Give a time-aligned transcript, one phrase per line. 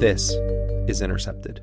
[0.00, 0.30] This
[0.86, 1.60] is Intercepted.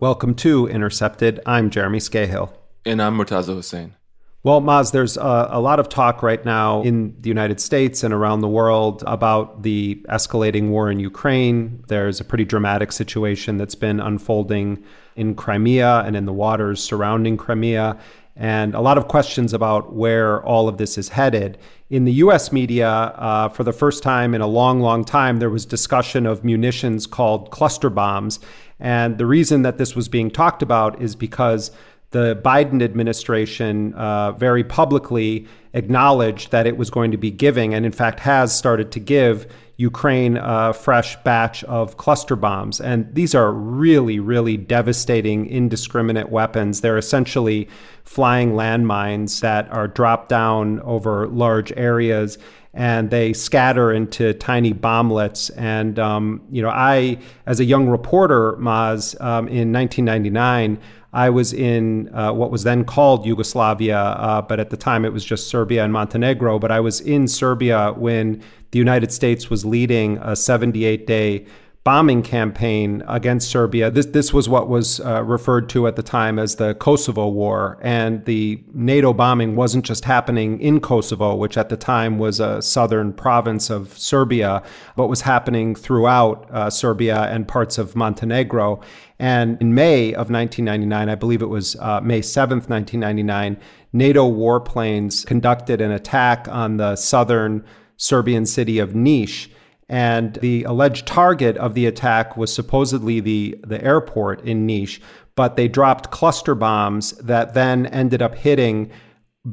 [0.00, 1.38] Welcome to Intercepted.
[1.46, 2.52] I'm Jeremy Scahill.
[2.84, 3.94] And I'm Murtaza Hussain.
[4.44, 8.14] Well, Maz, there's a, a, lot of talk right now in the United States and
[8.14, 11.82] around the world about the escalating war in Ukraine.
[11.88, 14.84] There's a pretty dramatic situation that's been unfolding
[15.16, 17.98] in Crimea and in the waters surrounding Crimea,
[18.36, 21.58] and a lot of questions about where all of this is headed.
[21.90, 25.50] In the US media, uh, for the first time in a long, long time, there
[25.50, 28.38] was discussion of munitions called cluster bombs.
[28.78, 31.72] And the reason that this was being talked about is because
[32.10, 37.84] the Biden administration uh, very publicly acknowledged that it was going to be giving, and
[37.84, 39.46] in fact has started to give,
[39.78, 42.80] Ukraine a fresh batch of cluster bombs.
[42.80, 46.80] And these are really, really devastating, indiscriminate weapons.
[46.80, 47.68] They're essentially
[48.02, 52.38] flying landmines that are dropped down over large areas
[52.74, 55.50] and they scatter into tiny bomblets.
[55.56, 60.78] And, um, you know, I, as a young reporter, Maz, um, in 1999,
[61.12, 65.12] I was in uh, what was then called Yugoslavia, uh, but at the time it
[65.12, 66.58] was just Serbia and Montenegro.
[66.58, 71.46] But I was in Serbia when the United States was leading a 78 day
[71.88, 73.90] bombing campaign against Serbia.
[73.90, 77.78] This this was what was uh, referred to at the time as the Kosovo War,
[77.80, 82.60] and the NATO bombing wasn't just happening in Kosovo, which at the time was a
[82.60, 84.62] southern province of Serbia,
[84.96, 88.82] but was happening throughout uh, Serbia and parts of Montenegro.
[89.18, 93.56] And in May of 1999, I believe it was uh, May 7th, 1999,
[93.94, 97.64] NATO warplanes conducted an attack on the southern
[97.96, 99.48] Serbian city of Niš
[99.88, 105.00] and the alleged target of the attack was supposedly the, the airport in Niš,
[105.34, 108.90] but they dropped cluster bombs that then ended up hitting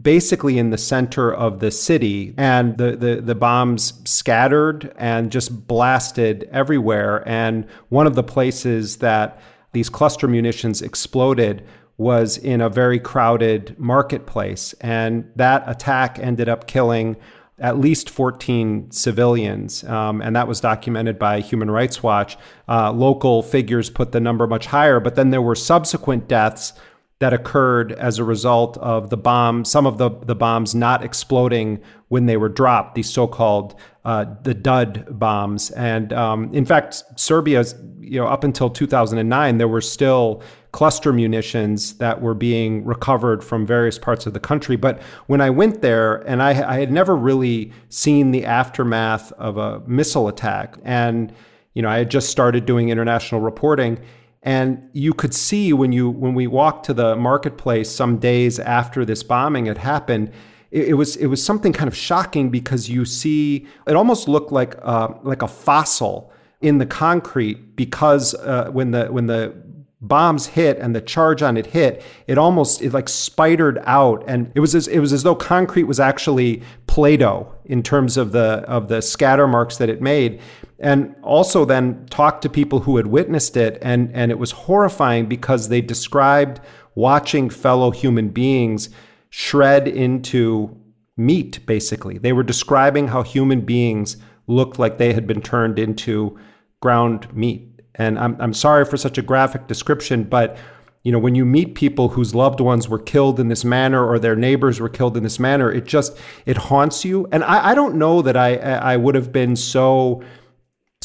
[0.02, 2.34] basically in the center of the city.
[2.38, 7.26] And the, the, the bombs scattered and just blasted everywhere.
[7.28, 9.40] And one of the places that
[9.72, 11.66] these cluster munitions exploded
[11.98, 14.74] was in a very crowded marketplace.
[14.82, 17.16] And that attack ended up killing
[17.58, 22.38] at least 14 civilians, um, and that was documented by Human Rights Watch.
[22.68, 26.74] Uh, local figures put the number much higher, but then there were subsequent deaths
[27.20, 31.82] that occurred as a result of the bomb, some of the, the bombs not exploding
[32.10, 35.72] when they were dropped, these so-called uh, the dud bombs.
[35.72, 37.64] And um, in fact, Serbia,
[38.00, 40.44] you know, up until 2009, there were still
[40.74, 44.76] cluster munitions that were being recovered from various parts of the country.
[44.76, 49.56] But when I went there, and I, I had never really seen the aftermath of
[49.56, 51.34] a missile attack, and
[51.74, 54.00] you know, I had just started doing international reporting.
[54.46, 59.04] And you could see when you when we walked to the marketplace some days after
[59.04, 60.32] this bombing had happened,
[60.70, 64.52] it, it was it was something kind of shocking because you see it almost looked
[64.52, 69.54] like uh, like a fossil in the concrete because uh, when the when the
[70.02, 74.52] bombs hit and the charge on it hit, it almost it like spidered out, and
[74.56, 78.64] it was as it was as though concrete was actually Play-Doh in terms of the
[78.68, 80.40] of the scatter marks that it made.
[80.80, 85.28] And also then talked to people who had witnessed it, and and it was horrifying
[85.28, 86.60] because they described
[86.96, 88.90] watching fellow human beings
[89.30, 90.78] shred into
[91.16, 91.66] meat.
[91.66, 94.18] Basically, they were describing how human beings
[94.48, 96.38] looked like they had been turned into
[96.82, 100.58] ground meat and I'm, I'm sorry for such a graphic description, but
[101.04, 104.18] you know, when you meet people whose loved ones were killed in this manner or
[104.18, 106.18] their neighbors were killed in this manner, it just
[106.48, 107.28] it haunts you.
[107.32, 110.24] And I, I don't know that I I would have been so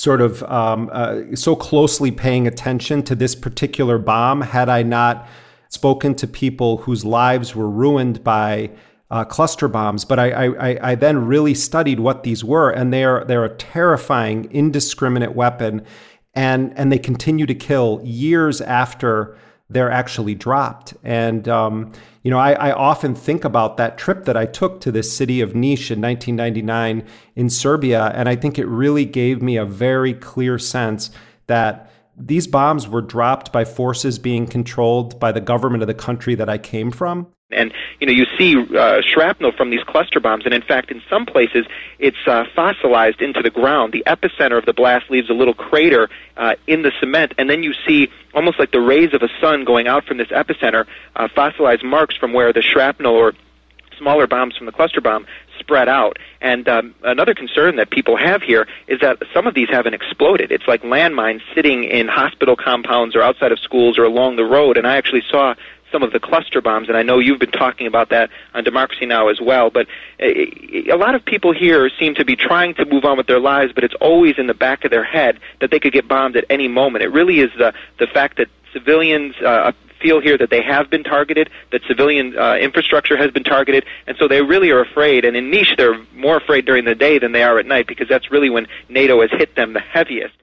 [0.01, 5.29] sort of um, uh, so closely paying attention to this particular bomb had I not
[5.69, 8.71] spoken to people whose lives were ruined by
[9.11, 13.05] uh, cluster bombs, but I, I, I then really studied what these were, and they
[13.05, 15.85] are they're a terrifying, indiscriminate weapon,
[16.35, 19.37] and and they continue to kill years after
[19.69, 20.95] they're actually dropped.
[21.05, 24.93] And um, you know, I, I, often think about that trip that I took to
[24.93, 29.57] this city of Niš in 1999 in Serbia, and I think it really gave me
[29.57, 31.11] a very clear sense
[31.47, 36.35] that these bombs were dropped by forces being controlled by the government of the country
[36.35, 37.29] that I came from.
[37.53, 41.03] And you know, you see uh, shrapnel from these cluster bombs, and in fact, in
[41.11, 41.67] some places,
[41.99, 43.93] it's uh, fossilized into the ground.
[43.93, 47.63] The epicenter of the blast leaves a little crater uh, in the cement, and then
[47.63, 50.87] you see almost like the rays of a sun going out from this epicenter,
[51.17, 53.33] uh, fossilized marks from where the shrapnel or
[53.99, 55.27] smaller bombs from the cluster bomb
[55.59, 56.19] spread out.
[56.41, 60.51] And um, another concern that people have here is that some of these haven't exploded.
[60.51, 64.79] It's like landmines sitting in hospital compounds or outside of schools or along the road.
[64.79, 65.55] And I actually saw
[65.93, 69.07] some of the cluster bombs, and I know you've been talking about that on Democracy
[69.07, 69.29] Now!
[69.29, 69.71] as well.
[69.71, 69.87] But
[70.21, 73.73] a lot of people here seem to be trying to move on with their lives,
[73.73, 76.45] but it's always in the back of their head that they could get bombed at
[76.51, 77.05] any moment.
[77.05, 81.05] It really is the the fact that civilians uh, feel here that they have been
[81.05, 85.25] targeted, that civilian uh, infrastructure has been targeted, and so they really are afraid.
[85.25, 88.09] And in Niš, they're more afraid during the day than they are at night because
[88.09, 90.35] that's really when NATO has hit them the heaviest.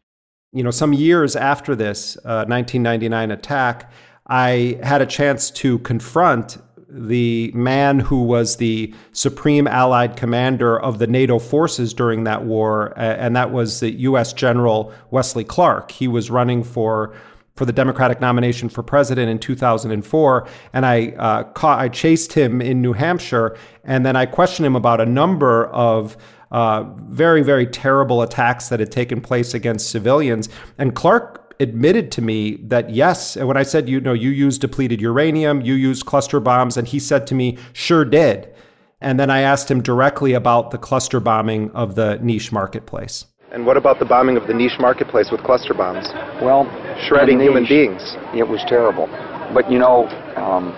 [0.53, 3.91] You know, some years after this uh, 1999 attack,
[4.27, 6.57] I had a chance to confront
[6.89, 12.93] the man who was the supreme allied commander of the NATO forces during that war,
[12.95, 14.33] and that was the U.S.
[14.33, 15.91] General Wesley Clark.
[15.91, 17.13] He was running for
[17.55, 22.61] for the Democratic nomination for president in 2004, and I uh, caught, I chased him
[22.61, 26.17] in New Hampshire, and then I questioned him about a number of
[26.51, 32.21] uh, very very terrible attacks that had taken place against civilians, and Clark admitted to
[32.21, 36.05] me that yes, and when I said, you know, you used depleted uranium, you used
[36.05, 38.53] cluster bombs, and he said to me, sure did.
[39.01, 43.25] And then I asked him directly about the cluster bombing of the Niš marketplace.
[43.51, 46.07] And what about the bombing of the Niš marketplace with cluster bombs?
[46.41, 46.65] Well,
[47.07, 48.01] shredding human beings.
[48.35, 49.07] It was terrible.
[49.53, 50.75] But you know, um,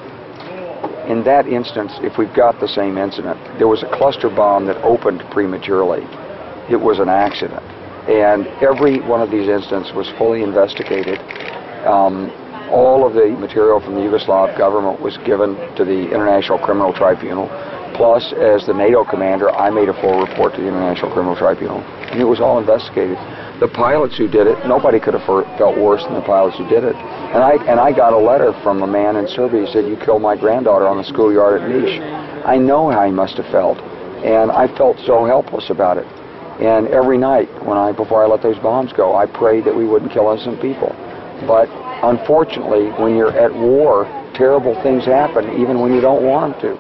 [1.10, 4.78] in that instance, if we've got the same incident, there was a cluster bomb that
[4.84, 6.04] opened prematurely.
[6.70, 7.64] It was an accident.
[8.08, 11.20] And every one of these incidents was fully investigated.
[11.86, 12.32] Um,
[12.70, 17.50] all of the material from the Yugoslav government was given to the International Criminal Tribunal.
[17.96, 21.82] Plus, as the NATO commander, I made a full report to the International Criminal Tribunal.
[21.82, 23.18] And it was all investigated.
[23.60, 25.26] The pilots who did it, nobody could have
[25.58, 26.96] felt worse than the pilots who did it.
[26.96, 29.98] And I, and I got a letter from a man in Serbia who said, you
[29.98, 32.46] killed my granddaughter on the schoolyard at Niš.
[32.46, 33.80] I know how he must have felt.
[34.24, 36.08] And I felt so helpless about it.
[36.60, 39.86] And every night, when I before I let those bombs go, I prayed that we
[39.86, 40.94] wouldn't kill innocent people.
[41.48, 41.70] But
[42.04, 46.80] unfortunately, when you're at war, terrible things happen, even when you don't want to.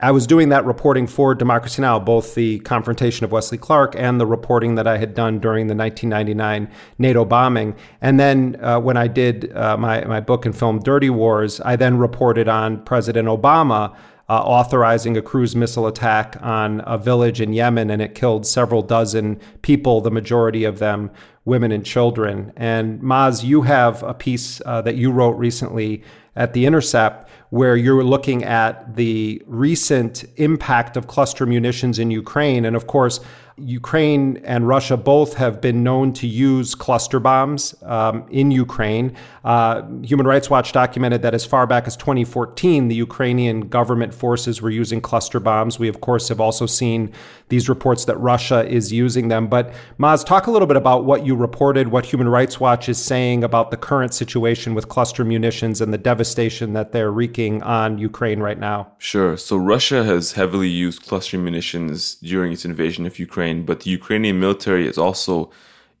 [0.00, 4.20] I was doing that reporting for Democracy Now!, both the confrontation of Wesley Clark and
[4.20, 7.76] the reporting that I had done during the 1999 NATO bombing.
[8.00, 11.76] And then uh, when I did uh, my, my book and film Dirty Wars, I
[11.76, 13.94] then reported on President Obama
[14.28, 18.82] uh, authorizing a cruise missile attack on a village in Yemen, and it killed several
[18.82, 21.10] dozen people, the majority of them
[21.44, 22.52] women and children.
[22.56, 26.02] And Maz, you have a piece uh, that you wrote recently
[26.36, 32.64] at The Intercept where you're looking at the recent impact of cluster munitions in Ukraine.
[32.64, 33.20] And of course,
[33.56, 39.14] Ukraine and Russia both have been known to use cluster bombs um, in Ukraine.
[39.44, 44.62] Uh, Human Rights Watch documented that as far back as 2014, the Ukrainian government forces
[44.62, 45.78] were using cluster bombs.
[45.78, 47.12] We, of course, have also seen
[47.48, 49.48] these reports that Russia is using them.
[49.48, 52.98] But Maz, talk a little bit about what you reported, what Human Rights Watch is
[52.98, 57.98] saying about the current situation with cluster munitions and the devastation that they're wreaking on
[57.98, 58.92] Ukraine right now.
[58.98, 59.36] Sure.
[59.36, 63.90] So Russia has heavily used cluster munitions during its invasion of Ukraine Ukraine, but the
[63.90, 65.50] Ukrainian military has also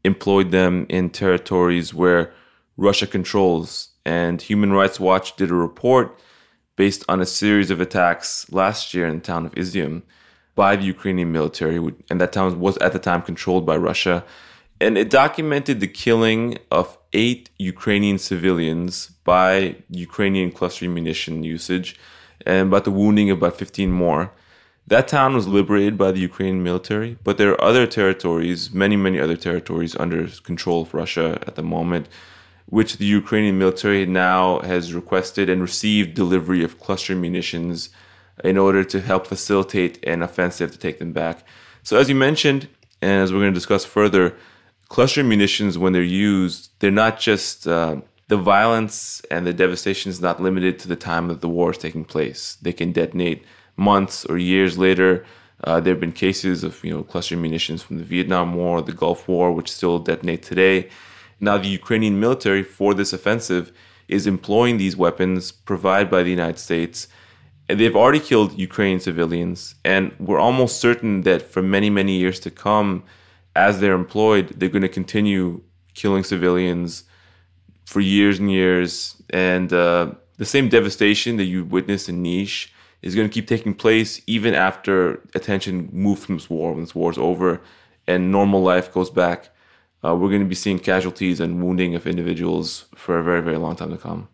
[0.04, 2.32] employed them in territories where
[2.76, 3.68] Russia controls.
[4.04, 6.06] And Human Rights Watch did a report
[6.76, 10.02] based on a series of attacks last year in the town of Izium
[10.54, 11.78] by the Ukrainian military,
[12.10, 14.24] and that town was at the time controlled by Russia.
[14.80, 18.92] And it documented the killing of eight Ukrainian civilians
[19.32, 19.76] by
[20.08, 21.88] Ukrainian cluster munition usage
[22.50, 24.22] and about the wounding of about 15 more.
[24.86, 29.20] That town was liberated by the Ukrainian military, but there are other territories, many, many
[29.20, 32.08] other territories under control of Russia at the moment,
[32.66, 37.90] which the Ukrainian military now has requested and received delivery of cluster munitions
[38.42, 41.44] in order to help facilitate an offensive to take them back.
[41.82, 42.68] So, as you mentioned,
[43.00, 44.34] and as we're going to discuss further,
[44.88, 47.96] cluster munitions, when they're used, they're not just uh,
[48.28, 51.78] the violence and the devastation is not limited to the time that the war is
[51.78, 52.56] taking place.
[52.62, 53.44] They can detonate
[53.76, 55.24] months or years later.
[55.64, 58.92] Uh, there have been cases of you know cluster munitions from the Vietnam War, the
[58.92, 60.88] Gulf War, which still detonate today.
[61.40, 63.72] Now the Ukrainian military for this offensive
[64.08, 67.08] is employing these weapons provided by the United States.
[67.68, 72.38] And they've already killed Ukrainian civilians, and we're almost certain that for many, many years
[72.40, 73.04] to come,
[73.54, 75.62] as they're employed, they're going to continue
[75.94, 77.04] killing civilians
[77.86, 79.22] for years and years.
[79.30, 82.68] And uh, the same devastation that you witnessed in Niš
[83.02, 86.94] is going to keep taking place even after attention moves from this war, when this
[86.94, 87.60] war is over
[88.06, 89.50] and normal life goes back.
[90.04, 93.56] Uh, we're going to be seeing casualties and wounding of individuals for a very, very
[93.56, 94.28] long time to come.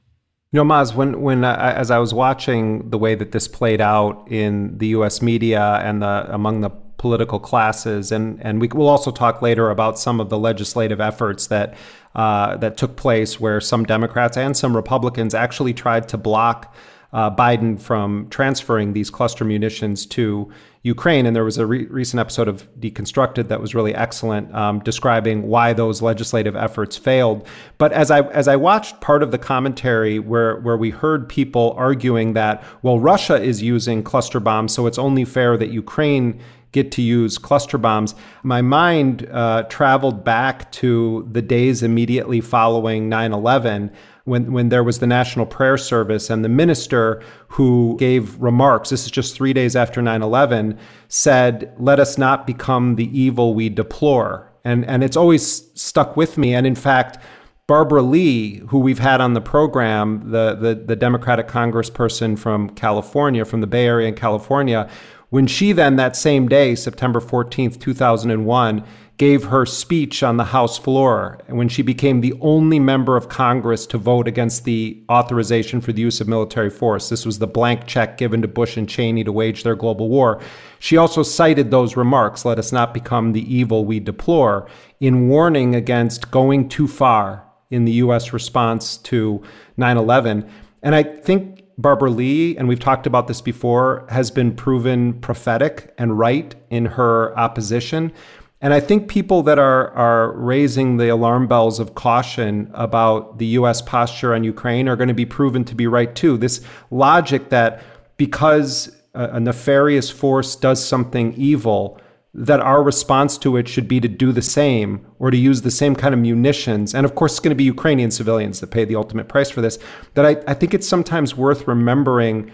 [0.50, 3.82] You know, Maz, when when I, as I was watching the way that this played
[3.82, 5.20] out in the U.S.
[5.20, 9.98] media and the among the political classes, and and we will also talk later about
[9.98, 11.76] some of the legislative efforts that
[12.14, 16.74] uh, that took place, where some Democrats and some Republicans actually tried to block
[17.12, 20.50] uh, Biden from transferring these cluster munitions to
[20.82, 21.26] Ukraine.
[21.26, 25.48] And there was a re- recent episode of Deconstructed that was really excellent, um, describing
[25.48, 27.46] why those legislative efforts failed.
[27.78, 31.74] But as I as I watched part of the commentary where where we heard people
[31.76, 36.40] arguing that well, Russia is using cluster bombs, so it's only fair that Ukraine
[36.72, 38.14] get to use cluster bombs.
[38.42, 43.90] My mind uh, traveled back to the days immediately following 9 11
[44.28, 49.04] when, when there was the national prayer service and the minister who gave remarks, this
[49.04, 53.68] is just three days after 9 11, said, Let us not become the evil we
[53.68, 54.52] deplore.
[54.64, 56.54] And, and it's always stuck with me.
[56.54, 57.18] And in fact,
[57.66, 63.44] Barbara Lee, who we've had on the program, the, the, the Democratic congressperson from California,
[63.44, 64.88] from the Bay Area in California,
[65.30, 68.84] when she then, that same day, September 14th, 2001,
[69.18, 73.84] gave her speech on the House floor when she became the only member of Congress
[73.84, 77.08] to vote against the authorization for the use of military force.
[77.08, 80.40] This was the blank check given to Bush and Cheney to wage their global war.
[80.78, 84.68] She also cited those remarks, let us not become the evil we deplore,
[85.00, 88.32] in warning against going too far in the U.S.
[88.32, 89.42] response to
[89.76, 90.48] 9 11.
[90.82, 95.94] And I think Barbara Lee, and we've talked about this before, has been proven prophetic
[95.96, 98.12] and right in her opposition.
[98.60, 103.46] And I think people that are are raising the alarm bells of caution about the
[103.58, 106.36] US posture on Ukraine are going to be proven to be right too.
[106.36, 107.82] This logic that
[108.16, 112.00] because a, nefarious force does something evil,
[112.34, 115.70] that our response to it should be to do the same or to use the
[115.70, 116.94] same kind of munitions.
[116.94, 119.60] And of course, it's going to be Ukrainian civilians that pay the ultimate price for
[119.60, 119.78] this.
[120.14, 122.52] That I, I think it's sometimes worth remembering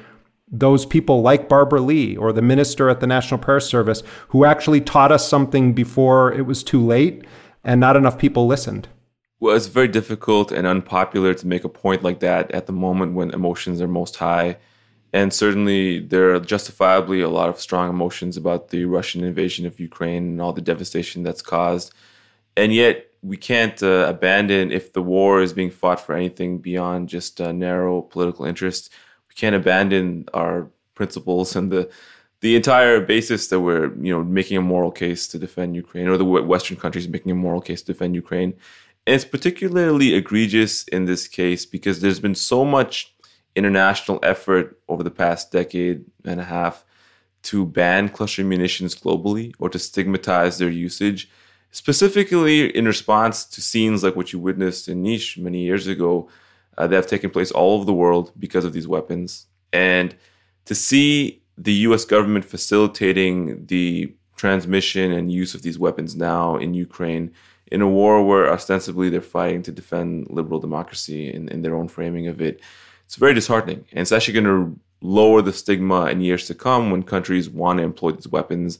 [0.50, 4.80] those people like Barbara Lee or the minister at the National Prayer Service who actually
[4.80, 7.24] taught us something before it was too late
[7.64, 8.88] and not enough people listened.
[9.40, 13.14] Well, it's very difficult and unpopular to make a point like that at the moment
[13.14, 14.56] when emotions are most high.
[15.14, 19.80] And certainly, there are justifiably a lot of strong emotions about the Russian invasion of
[19.80, 21.88] Ukraine and all the devastation that's caused.
[22.56, 27.08] And yet, we can't uh, abandon if the war is being fought for anything beyond
[27.08, 28.90] just uh, narrow political interest
[29.34, 31.90] we can't abandon our principles and the
[32.40, 36.18] the entire basis that we're you know making a moral case to defend Ukraine, or
[36.18, 38.54] the Western countries making a moral case to defend Ukraine.
[39.06, 43.13] And it's particularly egregious in this case because there's been so much
[43.56, 46.84] international effort over the past decade and a half
[47.44, 51.30] to ban cluster munitions globally or to stigmatize their usage,
[51.70, 56.28] specifically in response to scenes like what you witnessed in Niš many years ago,
[56.78, 59.46] uh, that have taken place all over the world because of these weapons.
[59.72, 60.16] And
[60.64, 66.74] to see the US government facilitating the transmission and use of these weapons now in
[66.74, 67.32] Ukraine
[67.70, 71.88] in a war where ostensibly they're fighting to defend liberal democracy in, in their own
[71.88, 72.60] framing of it,
[73.04, 73.84] it's very disheartening.
[73.92, 77.78] And it's actually going to lower the stigma in years to come when countries want
[77.78, 78.78] to employ these weapons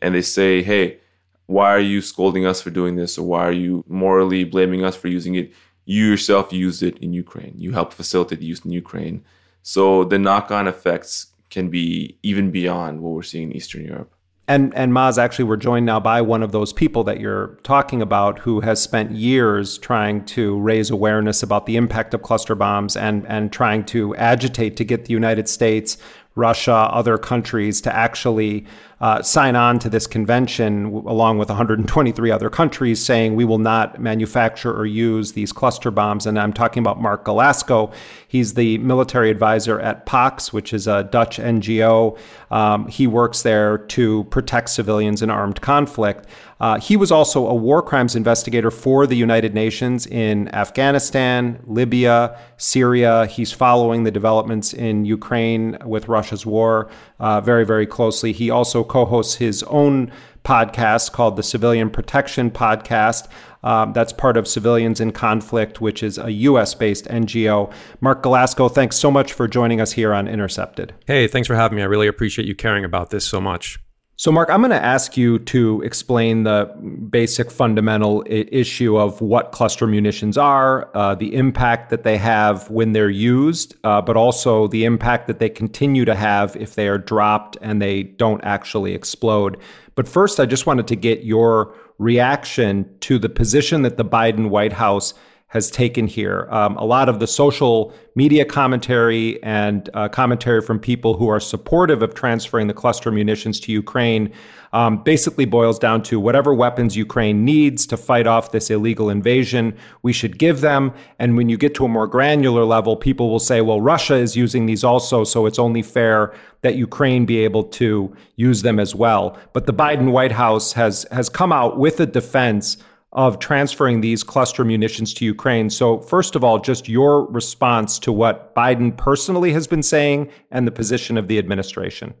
[0.00, 0.98] and they say, hey,
[1.46, 3.16] why are you scolding us for doing this?
[3.16, 5.52] Or why are you morally blaming us for using it?
[5.84, 7.54] you yourself used it in Ukraine.
[7.56, 9.24] You helped facilitate the use in Ukraine.
[9.62, 14.14] So the knock on effects can be even beyond what we're seeing in Eastern Europe.
[14.48, 18.02] And and Maz, actually, we're joined now by one of those people that you're talking
[18.02, 22.96] about, who has spent years trying to raise awareness about the impact of cluster bombs
[22.96, 25.96] and and trying to agitate to get the United States,
[26.34, 28.64] Russia, other countries to actually
[29.02, 34.00] uh, sign on to this convention along with 123 other countries saying we will not
[34.00, 36.24] manufacture or use these cluster bombs.
[36.24, 37.92] And I'm talking about Marc Garlasco.
[38.28, 42.16] He's the military advisor at PAX, which is a Dutch NGO.
[42.52, 46.26] Um, he works there to protect civilians in armed conflict.
[46.62, 52.38] Uh, he was also a war crimes investigator for the United Nations in Afghanistan, Libya,
[52.56, 53.26] Syria.
[53.26, 56.88] He's following the developments in Ukraine with Russia's war
[57.18, 58.32] uh, very, very closely.
[58.32, 60.12] He also co hosts his own
[60.44, 63.26] podcast called the Civilian Protection Podcast.
[63.64, 66.74] Um, that's part of Civilians in Conflict, which is a U.S.
[66.74, 67.72] based NGO.
[68.00, 70.94] Marc Garlasco, thanks so much for joining us here on Intercepted.
[71.08, 71.82] Hey, thanks for having me.
[71.82, 73.80] I really appreciate you caring about this so much.
[74.22, 76.66] So, Mark, I'm going to ask you to explain the
[77.10, 82.70] basic fundamental I- issue of what cluster munitions are, uh, the impact that they have
[82.70, 86.86] when they're used, uh, but also the impact that they continue to have if they
[86.86, 89.56] are dropped and they don't actually explode.
[89.96, 94.50] But first, I just wanted to get your reaction to the position that the Biden
[94.50, 95.14] White House
[95.52, 96.48] has taken here.
[96.50, 101.40] Um, a lot of the social media commentary and uh, commentary from people who are
[101.40, 104.32] supportive of transferring the cluster munitions to Ukraine
[104.72, 109.76] um, basically boils down to whatever weapons Ukraine needs to fight off this illegal invasion,
[110.00, 110.90] we should give them.
[111.18, 114.34] And when you get to a more granular level, people will say, well, Russia is
[114.34, 118.94] using these also, so it's only fair that Ukraine be able to use them as
[118.94, 119.38] well.
[119.52, 122.78] But the Biden White House has has come out with a defense
[123.12, 125.68] of transferring these cluster munitions to Ukraine.
[125.68, 130.66] So, first of all, just your response to what Biden personally has been saying and
[130.66, 132.14] the position of the administration.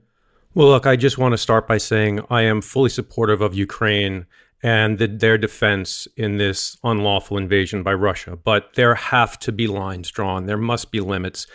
[0.54, 4.26] Well, look, I just want to start by saying I am fully supportive of Ukraine
[4.62, 8.36] and the, their defense in this unlawful invasion by Russia.
[8.36, 11.46] But there have to be lines drawn, there must be limits.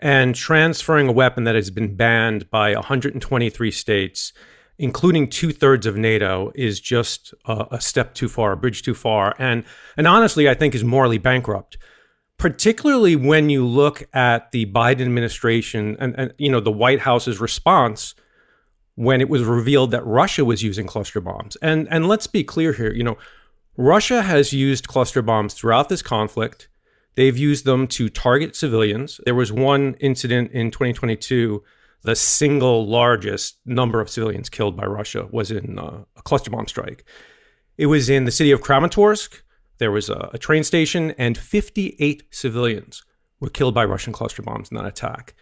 [0.00, 4.32] And transferring a weapon that has been banned by 123 states
[4.78, 8.94] including two thirds of NATO, is just a, a, step too far, a bridge too
[8.94, 9.64] far, and
[9.96, 11.78] and honestly, I think is morally bankrupt.
[12.36, 17.40] Particularly when you look at the Biden administration and, and you know the White House's
[17.40, 18.14] response
[18.94, 21.56] when it was revealed that Russia was using cluster bombs.
[21.62, 23.18] And and let's be clear here, you know,
[23.76, 26.68] Russia has used cluster bombs throughout this conflict.
[27.14, 29.20] They've used them to target civilians.
[29.24, 31.62] There was one incident in 2022
[32.02, 36.66] the single largest number of civilians killed by Russia was in uh, a cluster bomb
[36.66, 37.04] strike.
[37.76, 39.40] It was in the city of Kramatorsk.
[39.78, 43.04] There was a, a, train station, and 58 civilians
[43.40, 45.34] were killed by Russian cluster bombs in that attack.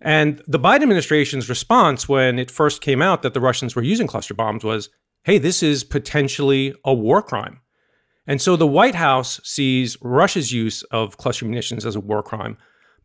[0.00, 4.06] And the Biden administration's response when it first came out that the Russians were using
[4.06, 4.90] cluster bombs was
[5.24, 7.60] hey, this is potentially a war crime.
[8.26, 12.56] And so the White House sees Russia's use of cluster munitions as a war crime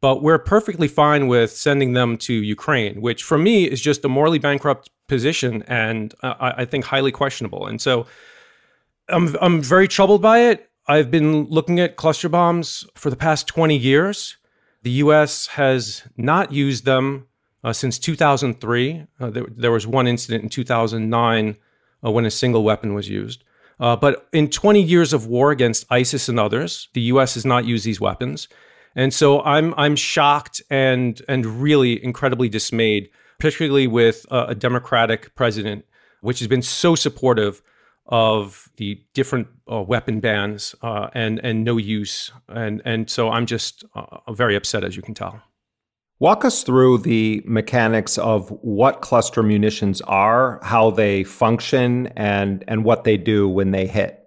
[0.03, 4.09] but we're perfectly fine with sending them to Ukraine, which for me is just a
[4.09, 7.67] morally bankrupt position and uh, I think highly questionable.
[7.67, 8.05] And so
[9.07, 10.69] I'm, I'm very troubled by it.
[10.89, 14.35] I've been looking at cluster bombs for the past 20 years.
[14.81, 17.27] The US has not used them
[17.63, 19.05] uh, since 2003.
[19.21, 21.55] Uh, there, there, was one incident in 2009
[22.05, 23.45] uh, when a single weapon was used.
[23.79, 27.63] Uh, but in 20 years of war against ISIS and others, the US has not
[27.63, 28.49] used these weapons.
[28.95, 35.35] And so I'm I'm shocked and and really incredibly dismayed, particularly with a, a Democratic
[35.35, 35.85] president,
[36.21, 37.61] which has been so supportive
[38.05, 43.45] of the different uh, weapon bans uh, and and no use, and and so I'm
[43.45, 45.41] just uh, very upset, as you can tell.
[46.19, 52.83] Walk us through the mechanics of what cluster munitions are, how they function, and and
[52.83, 54.19] what they do when they hit.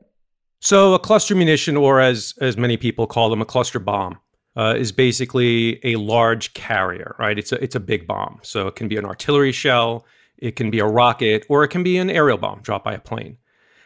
[0.60, 4.18] So a cluster munition, or as as many people call them, a cluster bomb,
[4.56, 7.38] uh, is basically a large carrier, right?
[7.38, 10.06] It's a it's a big bomb, so it can be an artillery shell,
[10.38, 12.98] it can be a rocket, or it can be an aerial bomb dropped by a
[12.98, 13.36] plane.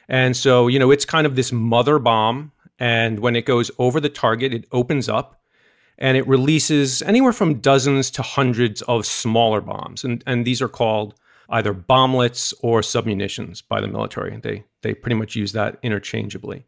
[0.09, 4.01] And so you know it's kind of this mother bomb, and when it goes over
[4.01, 5.41] the target, it opens up,
[5.99, 10.69] and it releases anywhere from dozens to hundreds of smaller bombs, and and these are
[10.69, 11.15] called
[11.53, 14.37] either bomblets or submunitions by the military.
[14.37, 16.65] They they pretty much use that interchangeably.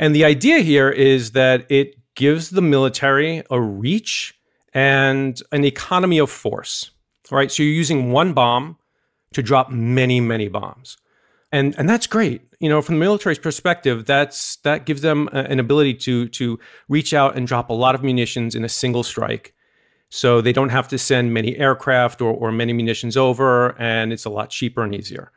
[0.00, 4.34] And the idea here is that it gives the military a reach
[4.72, 6.90] and an economy of force.
[7.30, 7.50] Right?
[7.50, 8.76] So you're using one bomb
[9.32, 10.96] to drop many, many bombs.
[11.52, 12.42] And and that's great.
[12.58, 17.14] You know, from the military's perspective, that's that gives them an ability to to reach
[17.14, 19.54] out and drop a lot of munitions in a single strike.
[20.08, 24.24] So they don't have to send many aircraft or, or many munitions over, and it's
[24.24, 25.32] a lot cheaper and easier.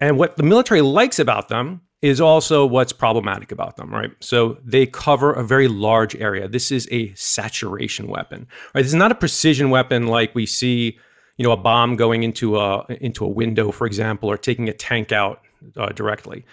[0.00, 4.10] And what the military likes about them is also what's problematic about them, right?
[4.20, 6.46] So they cover a very large area.
[6.46, 8.82] This is a saturation weapon, right?
[8.82, 10.98] This is not a precision weapon like we see,
[11.38, 14.74] you know, a bomb going into a into a window, for example, or taking a
[14.74, 15.40] tank out
[15.78, 16.44] uh, directly.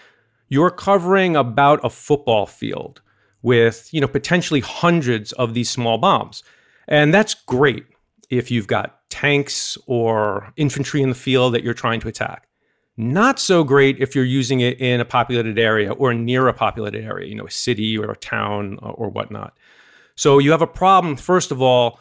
[0.47, 3.01] You're covering about a football field
[3.41, 6.43] with, you know, potentially hundreds of these small bombs,
[6.87, 7.83] and that's great
[8.29, 12.47] if you've got tanks or infantry in the field that you're trying to attack.
[12.97, 17.03] Not so great if you're using it in a populated area or near a populated
[17.03, 19.57] area, you know, a city or a town uh, or whatnot.
[20.15, 21.99] So you have a problem, first of all,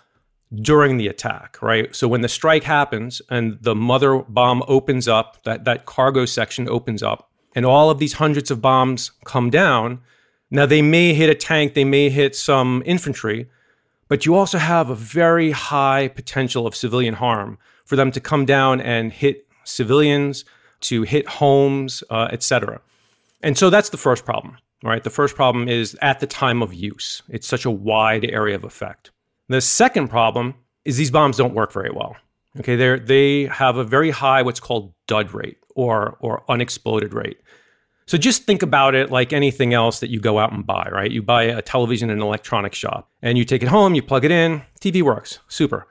[0.54, 1.94] during the attack, right?
[1.94, 6.68] So when the strike happens and the mother bomb opens up, that, that cargo section
[6.68, 10.00] opens up, and all of these hundreds of bombs come down.
[10.50, 13.48] Now they may hit a tank, they may hit some infantry,
[14.08, 18.44] but you also have a very high potential of civilian harm for them to come
[18.44, 20.44] down and hit civilians,
[20.82, 22.80] to hit homes, uh, etc.
[23.42, 25.02] And so that's the first problem, right?
[25.02, 27.22] The first problem is at the time of use.
[27.28, 29.10] It's such a wide area of effect.
[29.48, 32.16] The second problem is these bombs don't work very well.
[32.58, 37.40] Okay, they they have a very high what's called dud rate or or unexploded rate.
[38.10, 41.12] So just think about it like anything else that you go out and buy, right?
[41.12, 44.24] You buy a television in an electronics shop and you take it home, you plug
[44.24, 45.86] it in, TV works, super.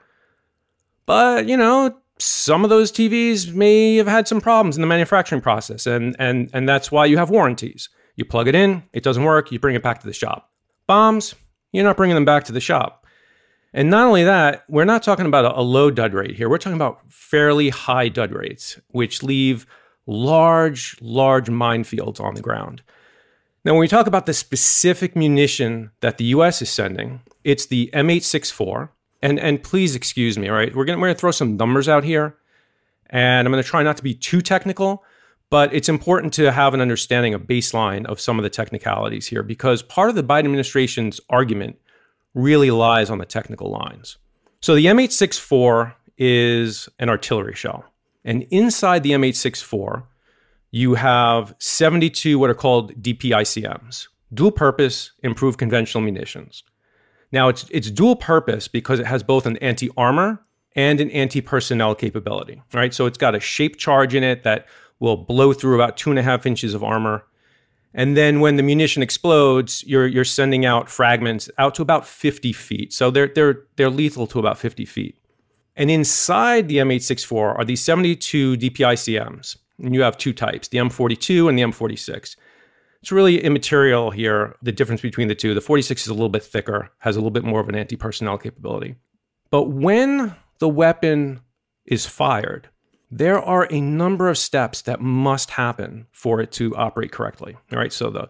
[1.06, 5.40] But, you know, some of those TVs may have had some problems in the manufacturing
[5.40, 7.88] process and and and that's why you have warranties.
[8.16, 10.50] You plug it in, it doesn't work, you bring it back to the shop.
[10.86, 11.34] Bombs,
[11.72, 13.06] you're not bringing them back to the shop.
[13.72, 16.48] And not only that, we're not talking about a, a low dud rate here.
[16.48, 19.66] We're talking about fairly high dud rates, which leave
[20.06, 22.82] large, large minefields on the ground.
[23.64, 27.90] Now, when we talk about the specific munition that the US is sending, it's the
[27.92, 28.88] M864.
[29.22, 30.74] And, and please excuse me, all right?
[30.74, 32.36] We're going we're gonna throw some numbers out here.
[33.10, 35.02] And I'm to try not to be too technical,
[35.50, 39.42] but it's important to have an understanding, a baseline of some of the technicalities here,
[39.42, 41.76] because part of the Biden administration's argument
[42.34, 44.16] really lies on the technical lines.
[44.60, 47.84] So the M864 is an artillery shell.
[48.24, 50.04] And inside the M864,
[50.70, 56.62] you have 72 what are called DPICMs, dual purpose improved conventional munitions.
[57.32, 60.42] Now, it's, it's dual purpose because it has both an anti armor
[60.74, 62.92] and an anti personnel capability, right?
[62.92, 64.66] So it's got a shape charge in it that
[64.98, 67.24] will blow through about two and a half inches of armor.
[67.92, 72.52] And then when the munition explodes, you're, you're sending out fragments out to about 50
[72.52, 72.92] feet.
[72.92, 75.16] So they're, they're, they're lethal to about 50 feet.
[75.76, 79.56] And inside the M864 are these 72 DPICMs.
[79.82, 82.36] And you have two types, the M42 and the M46.
[83.02, 85.54] It's really immaterial here, the difference between the two.
[85.54, 87.96] The 46 is a little bit thicker, has a little bit more of an anti
[87.96, 88.96] personnel capability.
[89.50, 91.40] But when the weapon
[91.86, 92.68] is fired,
[93.10, 97.56] there are a number of steps that must happen for it to operate correctly.
[97.72, 98.28] All right, so the,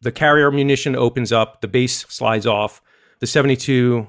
[0.00, 2.80] the carrier munition opens up, the base slides off,
[3.18, 4.06] the 72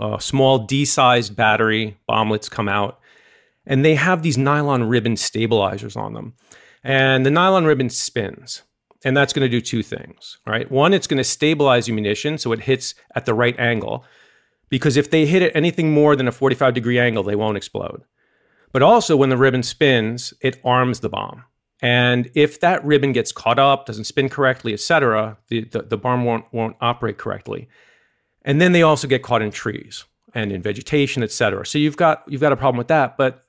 [0.00, 3.00] a small D-sized battery bomblets come out,
[3.66, 6.34] and they have these nylon ribbon stabilizers on them.
[6.84, 8.62] And the nylon ribbon spins,
[9.04, 10.70] and that's going to do two things, right?
[10.70, 14.04] One, it's going to stabilize your munition so it hits at the right angle,
[14.68, 18.02] because if they hit at anything more than a 45 degree angle, they won't explode.
[18.72, 21.44] But also, when the ribbon spins, it arms the bomb.
[21.80, 26.24] And if that ribbon gets caught up, doesn't spin correctly, etc., the, the, the bomb
[26.24, 27.68] won't, won't operate correctly.
[28.42, 31.64] And then they also get caught in trees and in vegetation, et cetera.
[31.64, 33.16] So you've got you've got a problem with that.
[33.16, 33.44] But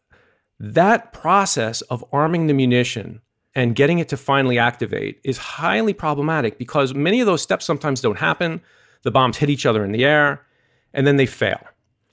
[0.60, 3.22] that process of arming the munition
[3.60, 8.00] and getting it to finally activate is highly problematic because many of those steps sometimes
[8.00, 8.62] don't happen.
[9.02, 10.46] The bombs hit each other in the air
[10.94, 11.60] and then they fail.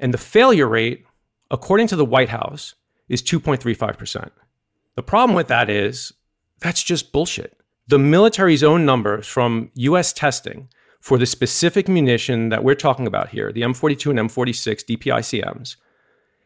[0.00, 1.06] And the failure rate,
[1.48, 2.74] according to the White House,
[3.09, 4.30] is 2.35%.
[4.96, 6.12] The problem with that is
[6.59, 7.56] that's just bullshit.
[7.87, 10.68] The military's own numbers from US testing
[11.00, 15.76] for the specific munition that we're talking about here, the M42 and M46 DPICMs,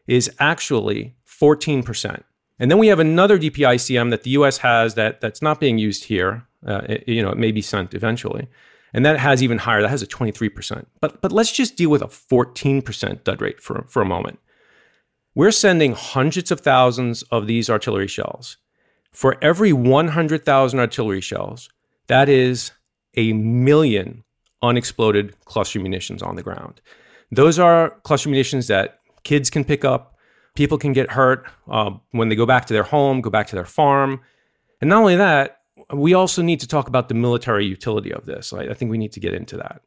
[0.06, 2.22] is actually 14%.
[2.60, 6.04] And then we have another DPICM that the US has that, that's not being used
[6.04, 6.46] here.
[6.64, 8.48] Uh, it, you know, it may be sent eventually.
[8.92, 10.84] And that has even higher, that has a 23%.
[11.00, 14.38] But, but let's just deal with a 14% dud rate for, for a moment.
[15.34, 18.58] We're sending hundreds of thousands of these artillery shells.
[19.12, 21.70] For every 100,000 artillery shells,
[22.08, 22.72] that is
[23.16, 24.24] a million
[24.62, 26.80] unexploded cluster munitions on the ground.
[27.32, 30.16] Those are cluster munitions that kids can pick up,
[30.54, 33.56] people can get hurt uh, when they go back to their home, go back to
[33.56, 34.20] their farm.
[34.80, 35.60] And not only that,
[35.92, 38.52] we also need to talk about the military utility of this.
[38.52, 39.82] I, I think we need to get into that.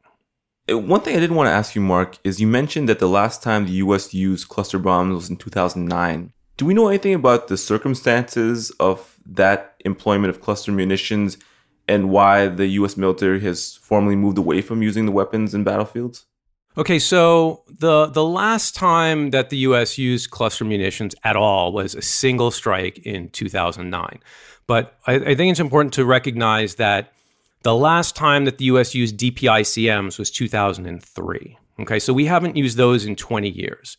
[0.70, 3.08] Uh, one thing I did want to ask you, Mark, is you mentioned that the
[3.08, 4.14] last time the U.S.
[4.14, 6.32] used cluster bombs was in 2009.
[6.56, 11.36] Do we know anything about the circumstances of that employment of cluster munitions
[11.86, 12.96] and why the U.S.
[12.96, 16.24] military has formally moved away from using the weapons in battlefields?
[16.76, 19.96] Okay, so the the last time that the U.S.
[19.96, 24.18] used cluster munitions at all was a single strike in 2009.
[24.66, 27.12] But I, I think it's important to recognize that
[27.62, 28.94] the last time that the U.S.
[28.94, 31.58] used DPICMs was 2003.
[31.80, 33.96] Okay, so we haven't used those in 20 years.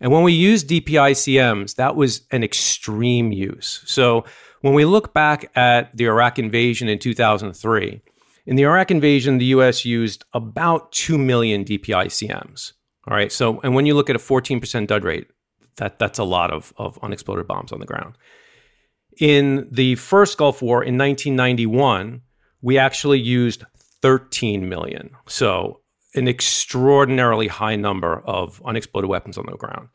[0.00, 3.82] And when we used DPICMs, that was an extreme use.
[3.86, 4.24] So
[4.60, 8.00] When we look back at the Iraq invasion in 2003,
[8.46, 12.72] in the Iraq invasion, the US used about 2 million DPICMs.
[13.08, 13.30] All right.
[13.30, 15.28] So, and when you look at a 14% dud rate,
[15.76, 18.16] that, that's a lot of, of unexploded bombs on the ground.
[19.18, 22.22] In the first Gulf War in 1991,
[22.62, 23.64] we actually used
[24.02, 25.10] 13 million.
[25.26, 25.80] So,
[26.14, 29.88] an extraordinarily high number of unexploded weapons on the ground.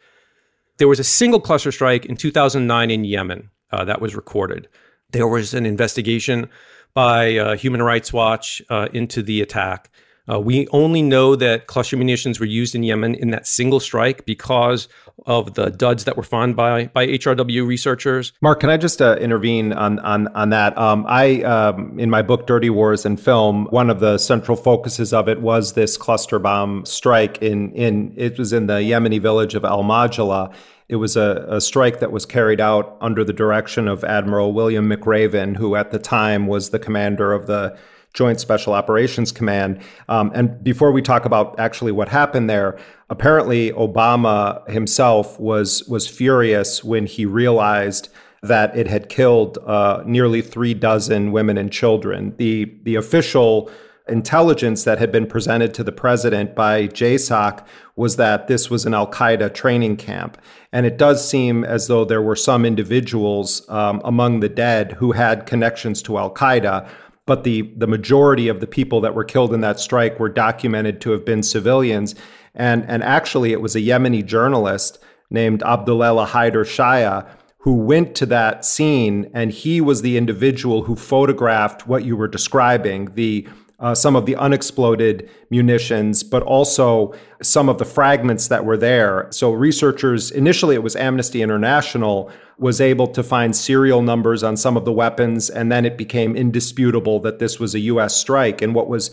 [0.78, 4.68] There was a single cluster strike in 2009 in Yemen uh, that was recorded.
[5.12, 6.48] There was an investigation
[6.94, 9.90] by uh, Human Rights Watch uh, into the attack.
[10.32, 14.26] Uh, we only know that cluster munitions were used in Yemen in that single strike
[14.26, 14.88] because
[15.26, 18.32] of the duds that were found by by HRW researchers.
[18.42, 20.78] Mark, can I just uh, intervene on on on that?
[20.78, 25.12] Um, I um, in my book Dirty Wars and Film, one of the central focuses
[25.12, 29.56] of it was this cluster bomb strike in in it was in the Yemeni village
[29.56, 30.54] of Al Majala.
[30.92, 34.90] It was a, a, strike that was carried out under the direction of Admiral William
[34.90, 37.78] McRaven, who at the time was the commander of the
[38.14, 39.82] Joint Special Operations Command.
[40.10, 42.78] Um, and before we talk about actually what happened there,
[43.10, 48.10] apparently Obama himself was was furious when he realized
[48.44, 52.36] that it had killed uh, nearly three dozen women and children.
[52.36, 53.72] The the official
[54.10, 57.66] intelligence that had been presented to the president by JSOC
[58.02, 60.36] was that this was an Al Qaeda training camp.
[60.74, 65.12] And it does seem as though there were some individuals um, among the dead who
[65.12, 66.90] had connections to Al Qaeda.
[67.28, 71.00] But the, the majority of the people that were killed in that strike were documented
[71.02, 72.16] to have been civilians.
[72.56, 74.98] And, and actually, it was a Yemeni journalist
[75.30, 80.96] named Abdullah Haider Shaya who went to that scene, and he was the individual who
[80.96, 83.48] photographed what you were describing the
[83.82, 89.28] uh, some of the unexploded munitions, but also some of the fragments that were there.
[89.32, 94.78] So, researchers, initially it was Amnesty International, was able to find serial numbers on some
[94.78, 98.16] of the weapons, and then it became indisputable that this was a U.S.
[98.16, 98.62] strike.
[98.62, 99.10] And what was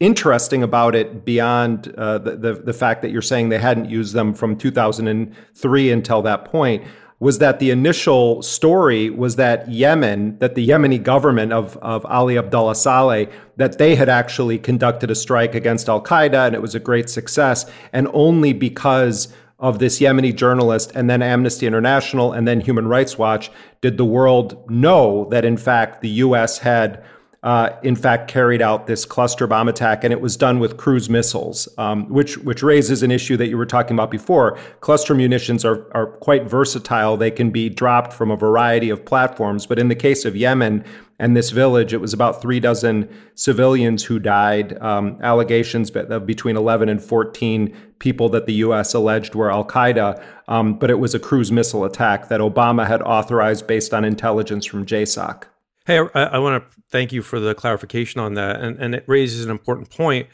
[0.00, 4.14] interesting about it beyond uh, the, the, the fact that you're saying they hadn't used
[4.14, 6.84] them from 2003 until that point
[7.22, 12.36] was that the initial story was that Yemen, that the Yemeni government of, of Ali
[12.36, 16.74] Abdullah Saleh, that they had actually conducted a strike against Al Qaeda and it was
[16.74, 17.64] a great success.
[17.92, 23.16] And only because of this Yemeni journalist and then Amnesty International and then Human Rights
[23.16, 26.58] Watch did the world know that, in fact, the U.S.
[26.58, 27.04] had
[27.42, 31.10] uh, in fact, carried out this cluster bomb attack, and it was done with cruise
[31.10, 34.56] missiles, um, which which raises an issue that you were talking about before.
[34.80, 39.66] Cluster munitions are are quite versatile; they can be dropped from a variety of platforms.
[39.66, 40.84] But in the case of Yemen
[41.18, 44.80] and this village, it was about three dozen civilians who died.
[44.80, 48.94] Um, allegations of between 11 and 14 people that the U.S.
[48.94, 53.02] alleged were Al Qaeda, um, but it was a cruise missile attack that Obama had
[53.02, 55.44] authorized based on intelligence from JSOC.
[55.86, 59.04] Hey, I, I want to thank you for the clarification on that, and and it
[59.06, 60.28] raises an important point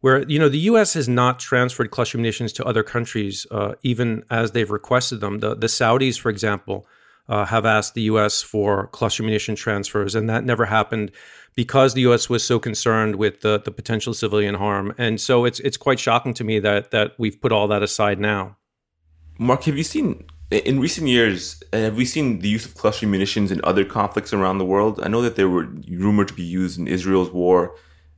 [0.00, 0.94] where you know the U.S.
[0.94, 5.38] has not transferred cluster munitions to other countries, uh, even as they've requested them.
[5.40, 6.86] The the Saudis, for example,
[7.28, 8.42] uh, have asked the U.S.
[8.42, 11.10] for cluster munition transfers, and that never happened
[11.54, 12.28] because the U.S.
[12.28, 14.94] was so concerned with the the potential civilian harm.
[14.98, 18.20] And so it's it's quite shocking to me that that we've put all that aside
[18.20, 18.56] now.
[19.38, 23.50] Mark, have you seen in recent years, have we seen the use of cluster munitions
[23.50, 25.00] in other conflicts around the world?
[25.02, 27.74] I know that they were rumored to be used in Israel's war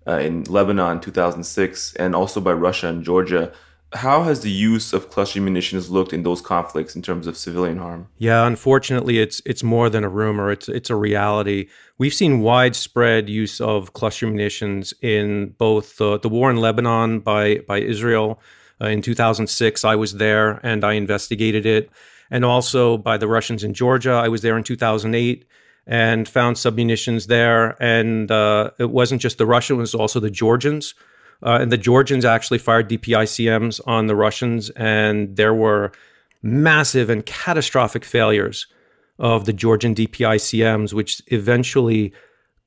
[0.06, 3.52] uh, in Lebanon 2006 and also by Russia and Georgia.
[3.92, 7.78] How has the use of cluster munitions looked in those conflicts in terms of civilian
[7.78, 8.08] harm?
[8.18, 10.50] Yeah, unfortunately, it's it's more than a rumor.
[10.50, 11.68] It's it's a reality.
[11.96, 17.58] We've seen widespread use of cluster munitions in both uh, the war in Lebanon by
[17.68, 18.40] by Israel
[18.80, 19.84] uh, in 2006.
[19.84, 21.88] I was there and I investigated it
[22.30, 24.12] and also by the Russians in Georgia.
[24.12, 25.44] I was there in 2008
[25.86, 27.82] and found submunitions there.
[27.82, 30.94] And uh, it wasn't just the Russians, it was also the Georgians.
[31.42, 35.92] Uh, and the Georgians actually fired DPICMs on the Russians, and there were
[36.42, 38.66] massive and catastrophic failures
[39.18, 42.12] of the Georgian DPICMs, which eventually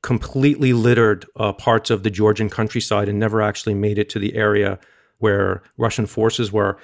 [0.04, 4.36] completely littered uh, parts of the Georgian countryside and never actually made it to the
[4.36, 4.80] area
[5.18, 6.78] where Russian forces were.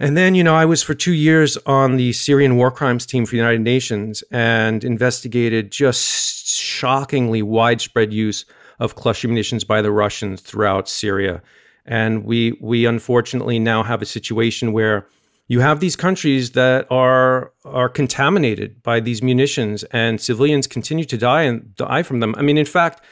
[0.00, 3.26] And then, you know, I was for two years on the Syrian war crimes team
[3.26, 8.44] for the United Nations and investigated just shockingly widespread use
[8.78, 11.42] of cluster munitions by the Russians throughout Syria.
[11.84, 15.06] And we we unfortunately now have a situation where
[15.48, 21.18] you have these countries that are are contaminated by these munitions and civilians continue to
[21.18, 22.34] die and die from them.
[22.36, 23.02] I mean, in fact,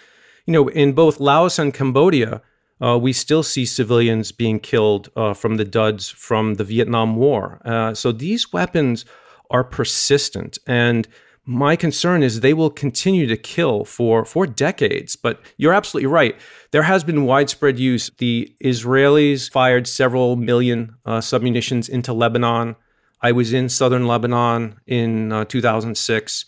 [0.47, 2.43] you know, in both Laos and Cambodia,
[2.81, 7.61] uh, we still see civilians being killed uh, from the duds from the Vietnam War.
[7.65, 9.05] Uh, so these weapons
[9.51, 10.59] are persistent.
[10.67, 11.09] And
[11.47, 15.17] my concern is they will continue to kill for for decades.
[15.17, 16.37] But you're absolutely right.
[16.73, 18.11] There has been widespread use.
[18.19, 22.77] The Israelis fired several million uh, submunitions into Lebanon.
[23.23, 26.45] I was in southern Lebanon in uh, 2006.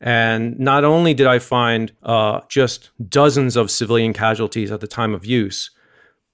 [0.00, 5.14] And not only did I find uh, just dozens of civilian casualties at the time
[5.14, 5.70] of use,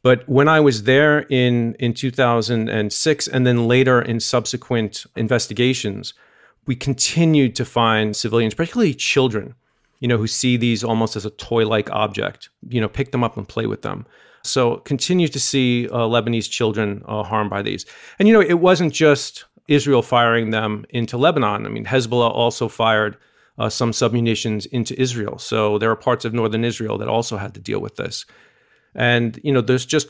[0.03, 6.15] but when I was there in, in 2006 and then later in subsequent investigations,
[6.65, 9.57] we continued to find civilians, particularly children,
[9.99, 13.37] you know, who see these almost as a toy-like object, you know, pick them up
[13.37, 14.07] and play with them.
[14.45, 17.85] So continue to see uh, Lebanese children uh, harmed by these.
[18.21, 21.67] And, you know, it wasn't just Israel firing them into Lebanon.
[21.67, 23.17] I mean, Hezbollah also fired
[23.59, 25.39] uh, some submunitions into Israel.
[25.39, 28.25] So there are parts of northern Israel that also had to deal with this.
[28.95, 30.09] And, you know, there's just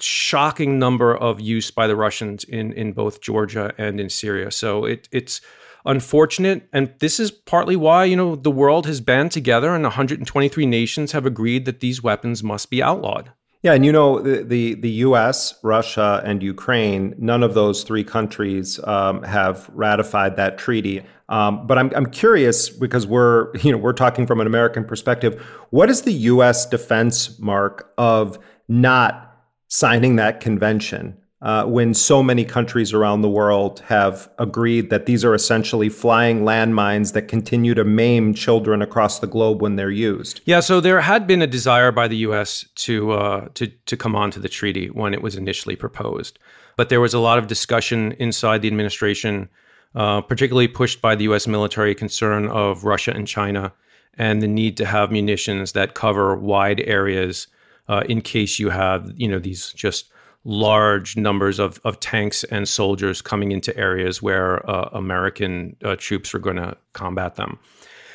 [0.00, 4.50] shocking number of use by the Russians in, in both Georgia and in Syria.
[4.50, 5.40] So it, it's
[5.86, 6.68] unfortunate.
[6.72, 11.12] And this is partly why, you know, the world has band together and 123 nations
[11.12, 13.32] have agreed that these weapons must be outlawed.
[13.66, 17.16] Yeah, and you know the, the, the U.S., Russia, and Ukraine.
[17.18, 21.02] None of those three countries um, have ratified that treaty.
[21.28, 25.44] Um, but I'm I'm curious because we're you know we're talking from an American perspective.
[25.70, 26.64] What is the U.S.
[26.64, 31.18] defense mark of not signing that convention?
[31.46, 36.40] Uh, when so many countries around the world have agreed that these are essentially flying
[36.40, 40.40] landmines that continue to maim children across the globe when they're used.
[40.44, 42.64] Yeah, so there had been a desire by the U.S.
[42.86, 46.36] to uh, to to come onto the treaty when it was initially proposed,
[46.76, 49.48] but there was a lot of discussion inside the administration,
[49.94, 51.46] uh, particularly pushed by the U.S.
[51.46, 53.72] military concern of Russia and China
[54.18, 57.46] and the need to have munitions that cover wide areas
[57.88, 60.10] uh, in case you have you know these just
[60.46, 66.32] large numbers of, of tanks and soldiers coming into areas where uh, American uh, troops
[66.34, 67.58] are going to combat them.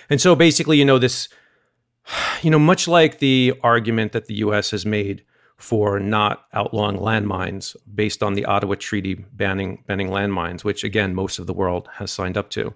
[0.09, 1.27] And so basically, you know, this,
[2.41, 5.25] you know, much like the argument that the US has made
[5.57, 11.37] for not outlawing landmines based on the Ottawa Treaty banning banning landmines, which again most
[11.37, 12.73] of the world has signed up to.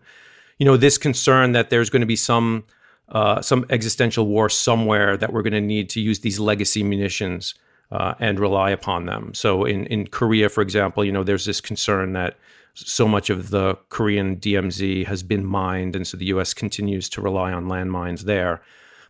[0.60, 2.66] You know, this concern that there's going to be some
[3.10, 7.56] uh, some existential war somewhere that we're going to need to use these legacy munitions
[7.92, 9.34] uh, and rely upon them.
[9.34, 12.38] So in in Korea, for example, you know, there's this concern that
[12.76, 16.54] so much of the Korean DMZ has been mined, and so the U.S.
[16.54, 18.62] continues to rely on landmines there.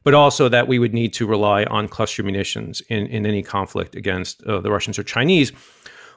[0.04, 3.96] But also that we would need to rely on cluster munitions in, in any conflict
[3.96, 5.52] against uh, the Russians or Chinese,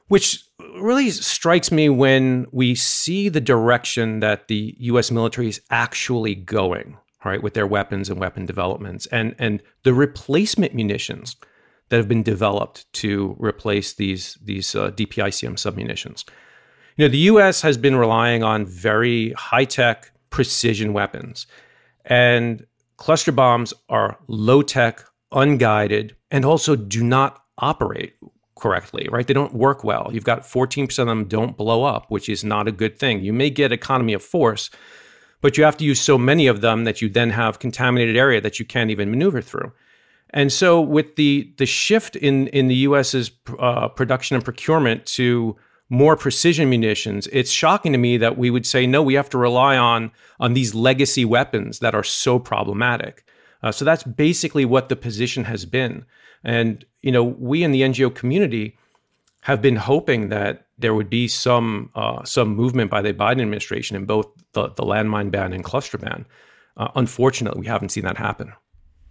[0.08, 0.44] which
[0.78, 5.10] really strikes me when we see the direction that the U.S.
[5.10, 10.74] military is actually going, right, with their weapons and weapon developments, and and the replacement
[10.74, 11.36] munitions
[11.88, 16.24] that have been developed to replace these these uh, DPICM submunitions.
[16.96, 17.62] You know, the U.S.
[17.62, 21.46] has been relying on very high tech precision weapons,
[22.05, 28.14] and cluster bombs are low tech, unguided, and also do not operate
[28.59, 29.27] correctly, right?
[29.27, 30.11] They don't work well.
[30.12, 33.22] You've got 14% of them don't blow up, which is not a good thing.
[33.22, 34.70] You may get economy of force,
[35.40, 38.40] but you have to use so many of them that you then have contaminated area
[38.40, 39.72] that you can't even maneuver through.
[40.30, 45.56] And so, with the the shift in in the U.S.'s uh, production and procurement to
[45.90, 49.02] more precision munitions, it's shocking to me that we would say no.
[49.02, 53.24] We have to rely on on these legacy weapons that are so problematic.
[53.62, 56.04] Uh, so that's basically what the position has been.
[56.44, 58.76] And you know, we in the NGO community
[59.42, 63.96] have been hoping that there would be some uh, some movement by the Biden administration
[63.96, 66.26] in both the, the landmine ban and cluster ban.
[66.76, 68.52] Uh, unfortunately, we haven't seen that happen.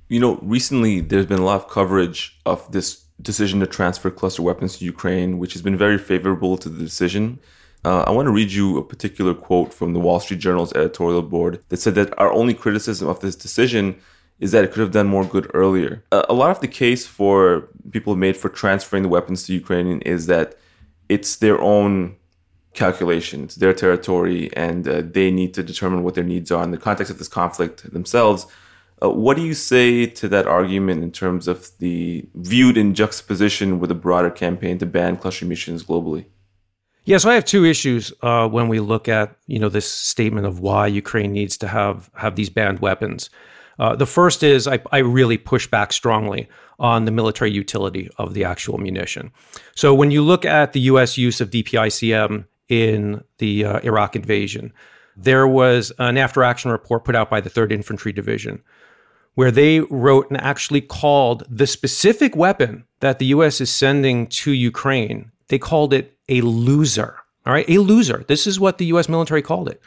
[0.09, 4.41] You know, recently there's been a lot of coverage of this decision to transfer cluster
[4.41, 7.39] weapons to Ukraine, which has been very favorable to the decision.
[7.83, 11.21] Uh, I want to read you a particular quote from the Wall Street Journal's editorial
[11.21, 13.99] board that said that our only criticism of this decision
[14.39, 16.03] is that it could have done more good earlier.
[16.11, 19.99] Uh, a lot of the case for people made for transferring the weapons to Ukraine
[20.01, 20.55] is that
[21.09, 22.15] it's their own
[22.73, 26.77] calculations, their territory, and uh, they need to determine what their needs are in the
[26.77, 28.45] context of this conflict themselves.
[29.01, 33.79] Uh, what do you say to that argument in terms of the viewed in juxtaposition
[33.79, 36.25] with a broader campaign to ban cluster munitions globally?
[37.05, 40.45] Yeah, so I have two issues uh, when we look at you know this statement
[40.45, 43.29] of why Ukraine needs to have have these banned weapons.
[43.79, 48.33] Uh, the first is I, I, really push back strongly on the military utility of
[48.33, 49.31] the actual munition.
[49.75, 51.15] So when you look at the U.S.
[51.15, 54.73] use of DPICM in the uh, Iraq invasion,
[55.15, 58.63] there was an after action report put out by the 3rd Infantry Division
[59.37, 64.51] where they wrote and actually called the specific weapon that the US is sending to
[64.51, 67.17] Ukraine, they called it a loser.
[67.45, 68.25] All right, a loser.
[68.27, 69.79] This is what the US military called it.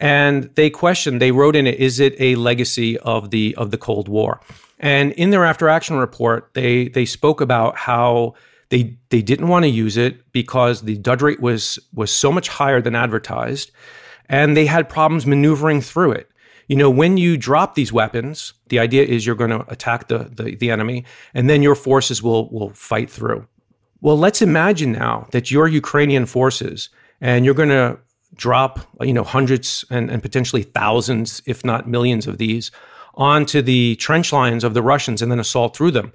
[0.00, 3.78] And they questioned, they wrote in it, is it a legacy of the of the
[3.78, 4.40] Cold War?
[4.80, 8.34] And in their after action report, they they spoke about how
[8.70, 12.48] they they didn't want to use it because the dud rate was was so much
[12.48, 13.70] higher than advertised,
[14.28, 16.28] and they had problems maneuvering through it.
[16.68, 20.30] You know, when you drop these weapons, the idea is you're going to attack the,
[20.32, 21.04] the, the enemy,
[21.34, 23.46] and then your forces will will fight through.
[24.00, 26.90] Well, let's imagine now that you're Ukrainian forces
[27.20, 27.98] and you're going to
[28.34, 32.70] drop, you know, hundreds and, and potentially thousands, if not millions of these
[33.14, 36.12] onto the trench lines of the Russians and then assault through them.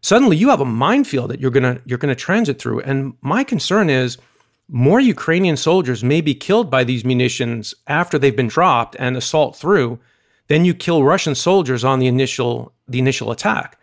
[0.00, 2.80] Suddenly you have a minefield that you're going to you're going to transit through.
[2.80, 4.18] And my concern is
[4.72, 9.54] more Ukrainian soldiers may be killed by these munitions after they've been dropped and assault
[9.54, 10.00] through
[10.48, 13.78] than you kill Russian soldiers on the initial the initial attack.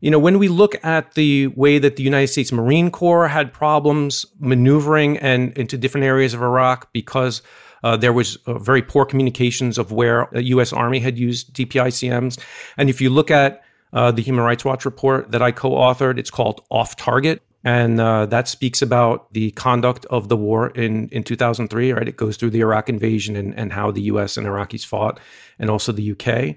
[0.00, 3.52] You know, when we look at the way that the United States Marine Corps had
[3.52, 7.42] problems maneuvering and into different areas of Iraq because
[7.84, 10.72] uh, there was uh, very poor communications of where the U.S.
[10.72, 12.38] Army had used DPICMs,
[12.78, 13.62] and if you look at
[13.92, 18.26] uh, the Human Rights Watch report that I co-authored, it's called Off Target, and uh,
[18.26, 22.50] that speaks about the conduct of the war in, in 2003 right it goes through
[22.50, 25.20] the iraq invasion and, and how the us and iraqis fought
[25.58, 26.56] and also the uk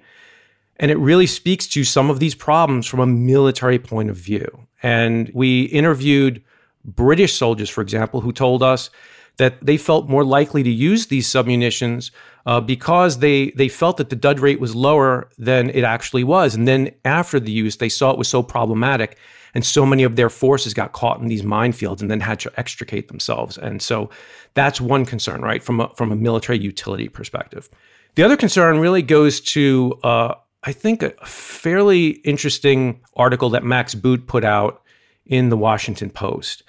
[0.78, 4.68] and it really speaks to some of these problems from a military point of view.
[4.84, 6.44] And we interviewed
[6.84, 8.90] British soldiers, for example, who told us
[9.38, 12.12] that they felt more likely to use these submunitions
[12.46, 16.56] uh, because they they felt that the dud rate was lower than it actually was.
[16.56, 19.18] And then after the use, they saw it was so problematic,
[19.56, 22.52] and so many of their forces got caught in these minefields and then had to
[22.58, 23.58] extricate themselves.
[23.58, 24.12] And so
[24.54, 27.68] that's one concern, right, from a, from a military utility perspective.
[28.14, 30.36] The other concern really goes to uh,
[30.66, 34.82] I think, a fairly interesting article that Max Boot put out
[35.26, 36.64] in the Washington Post.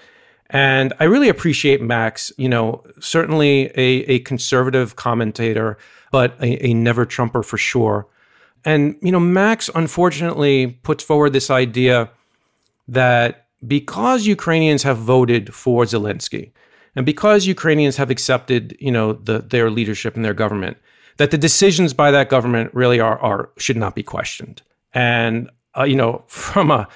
[0.50, 5.78] And I really appreciate Max, you know, certainly a, a conservative commentator,
[6.12, 8.06] but a, a never Trumper for sure.
[8.64, 12.10] And, you know, Max unfortunately puts forward this idea
[12.88, 16.52] that because Ukrainians have voted for Zelensky,
[16.94, 20.78] and because Ukrainians have accepted, you know, the, their leadership and their government,
[21.18, 24.62] that the decisions by that government really are, are should not be questioned.
[24.94, 26.88] And uh, you know, from a,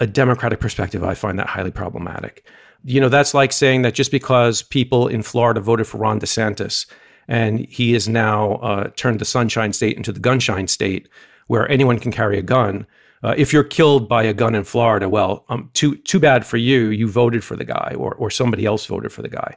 [0.00, 2.44] a democratic perspective, I find that highly problematic.
[2.84, 6.86] You know, that's like saying that just because people in Florida voted for Ron DeSantis
[7.28, 11.08] and he is now uh, turned the Sunshine State into the Gunshine State,
[11.46, 12.86] where anyone can carry a gun.
[13.22, 16.56] Uh, if you're killed by a gun in Florida, well, um, too too bad for
[16.56, 16.88] you.
[16.90, 19.56] You voted for the guy, or or somebody else voted for the guy.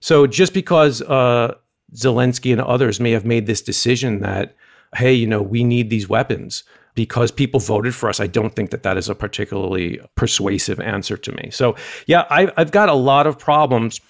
[0.00, 1.54] So just because uh,
[1.94, 4.56] Zelensky and others may have made this decision that,
[4.96, 8.20] hey, you know, we need these weapons because people voted for us.
[8.20, 11.50] I don't think that that is a particularly persuasive answer to me.
[11.50, 11.76] So,
[12.06, 14.00] yeah, I, I've got a lot of problems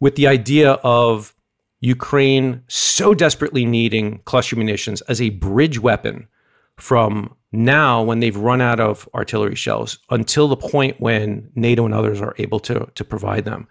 [0.00, 1.34] with the idea of
[1.80, 6.28] Ukraine so desperately needing cluster munitions as a bridge weapon
[6.76, 11.94] from now when they've run out of artillery shells until the point when NATO and
[11.94, 13.68] others are able to, to provide them.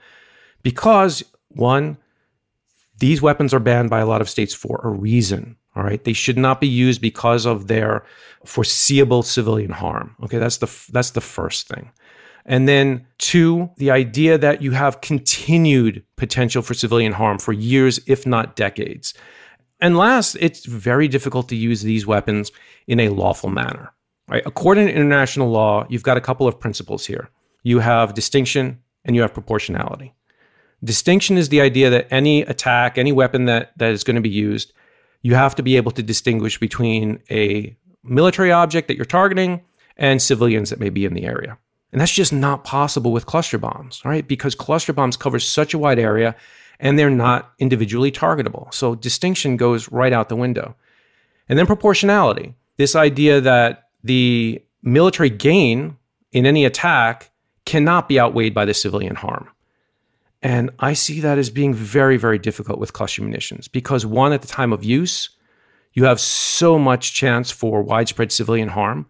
[0.61, 1.97] Because, one,
[2.99, 5.57] these weapons are banned by a lot of states for a reason.
[5.75, 8.05] All right, they should not be used because of their
[8.45, 10.15] foreseeable civilian harm.
[10.21, 11.91] Okay, that's the that's the first thing.
[12.45, 17.99] And then two, the idea that you have continued potential for civilian harm for years,
[18.07, 19.13] if not decades.
[19.81, 22.51] And last, it's very difficult to use these weapons
[22.87, 23.91] in a lawful manner.
[24.27, 24.43] Right?
[24.45, 27.29] According to international law, you've got a couple of principles here.
[27.63, 30.13] You have distinction and you have proportionality.
[30.83, 34.29] Distinction is the idea that any attack, any weapon that, that is going to be
[34.29, 34.71] used,
[35.21, 39.61] you have to be able to distinguish between a military object that you're targeting
[39.97, 41.57] and civilians that may be in the area.
[41.91, 44.27] And that's just not possible with cluster bombs, right?
[44.27, 46.35] Because cluster bombs cover such a wide area
[46.81, 48.73] and they're not individually targetable.
[48.73, 50.75] So distinction goes right out the window.
[51.47, 55.97] And then proportionality this idea that the military gain
[56.31, 57.29] in any attack
[57.65, 59.47] cannot be outweighed by the civilian harm.
[60.41, 64.41] And I see that as being very, very difficult with cluster munitions because, one, at
[64.41, 65.29] the time of use,
[65.93, 69.05] you have so much chance for widespread civilian harm.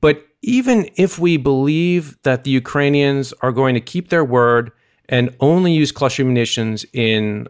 [0.00, 4.72] But even if we believe that the Ukrainians are going to keep their word
[5.08, 7.48] and only use cluster munitions in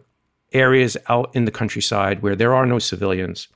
[0.53, 3.47] areas out in the countryside where there are no civilians,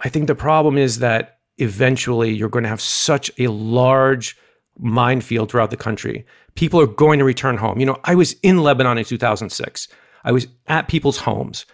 [0.00, 4.36] I think the problem is that eventually you're going to have such a large
[4.78, 6.24] minefield throughout the country.
[6.54, 7.78] People are going to return home.
[7.78, 9.88] You know, I was in Lebanon in 2006.
[10.24, 11.66] I was at people's homes.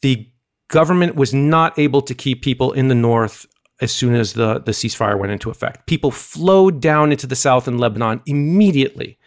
[0.00, 0.28] The
[0.68, 3.46] government was not able to keep people in the north
[3.80, 5.86] as soon as the, the ceasefire went into effect.
[5.86, 9.18] People flowed down into the south in Lebanon immediately.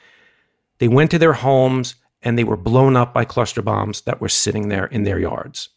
[0.80, 4.30] They went to their homes and they were blown up by cluster bombs that were
[4.30, 5.70] sitting there in their yards.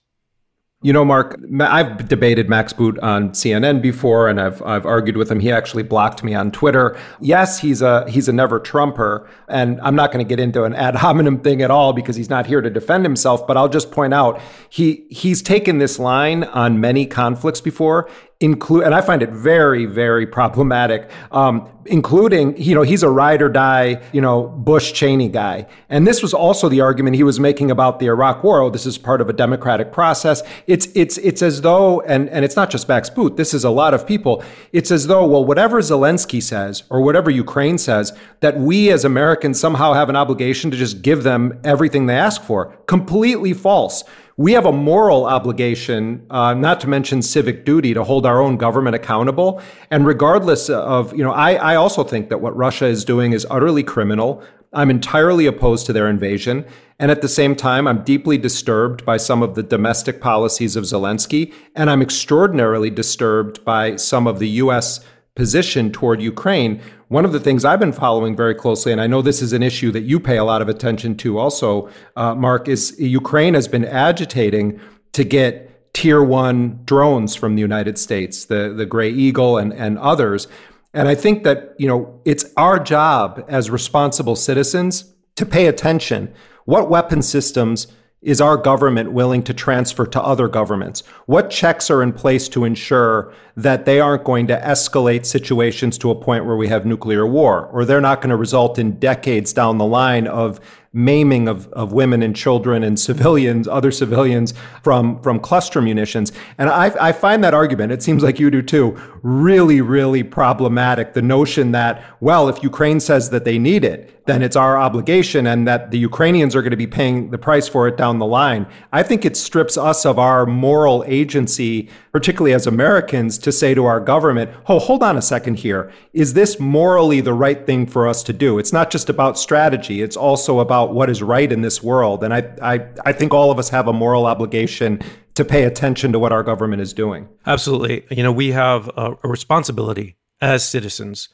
[0.85, 5.31] You know, Marc, I've debated Max Boot on CNN before, and I've I've argued with
[5.31, 5.39] him.
[5.39, 6.99] He actually blocked me on Twitter.
[7.21, 10.75] Yes, he's a he's a never Trumper, and I'm not going to get into an
[10.75, 13.47] ad hominem thing at all because he's not here to defend himself.
[13.47, 14.41] But I'll just point out
[14.71, 18.11] he he's taken this line on many conflicts before,
[18.43, 23.43] include, and I find it very, very problematic, um, including, you know, he's a ride
[23.43, 25.67] or die, you know, Bush Cheney guy.
[25.89, 28.61] And this was also the argument he was making about the Iraq war.
[28.61, 30.43] Oh, this is part of a democratic process.
[30.67, 33.71] It's, it's, it's as though, and, and it's not just Max Boot, this is a
[33.71, 34.45] lot of people.
[34.73, 39.59] It's as though, well, whatever Zelensky says or whatever Ukraine says, that we as Americans
[39.59, 42.67] somehow have an obligation to just give them everything they ask for.
[42.87, 44.05] Completely false
[44.37, 48.57] we have a moral obligation, uh, not to mention civic duty, to hold our own
[48.57, 49.61] government accountable.
[49.91, 53.47] And regardless of, you know, I, I also think that what Russia is doing is
[53.51, 54.43] utterly criminal.
[54.73, 56.65] I'm entirely opposed to their invasion.
[56.99, 60.85] And at the same time, I'm deeply disturbed by some of the domestic policies of
[60.85, 61.53] Zelensky.
[61.77, 65.01] And I'm extraordinarily disturbed by some of the U.S.
[65.35, 69.23] position toward Ukraine, one of the things I've been following very closely, and I know
[69.23, 72.69] this is an issue that you pay a lot of attention to also, uh, Marc,
[72.69, 74.81] is Ukraine has been agitating
[75.13, 79.99] to get tier one drones from the United States, the, the Gray Eagle and, and
[79.99, 80.49] others.
[80.95, 86.33] And I think that, you know, it's our job as responsible citizens to pay attention.
[86.65, 87.87] What weapon systems
[88.23, 91.03] is our government willing to transfer to other governments?
[91.27, 96.11] What checks are in place to ensure that they aren't going to escalate situations to
[96.11, 99.53] a point where we have nuclear war, or they're not going to result in decades
[99.53, 100.61] down the line of
[100.93, 104.53] maiming of, of women and children and civilians, other civilians
[104.83, 106.33] from, from cluster munitions.
[106.59, 111.15] And I, I find that argument, it seems like you do too, really, really problematic.
[111.15, 115.47] The notion that, well, if Ukraine says that they need it, then it's our obligation
[115.47, 118.27] and that the Ukrainians are going to be paying the price for it down the
[118.27, 118.67] line.
[118.93, 123.85] I think it strips us of our moral agency, particularly as Americans, to say to
[123.85, 125.93] our government, oh, hold on a second here.
[126.13, 128.59] Is this morally the right thing for us to do?
[128.59, 130.03] It's not just about strategy.
[130.03, 132.23] It's also about what is right in this world.
[132.23, 135.03] And I, I, I think all of us have a moral obligation
[135.35, 137.29] to pay attention to what our government is doing.
[137.47, 138.05] Absolutely.
[138.11, 141.29] You know, we have a, a responsibility as citizens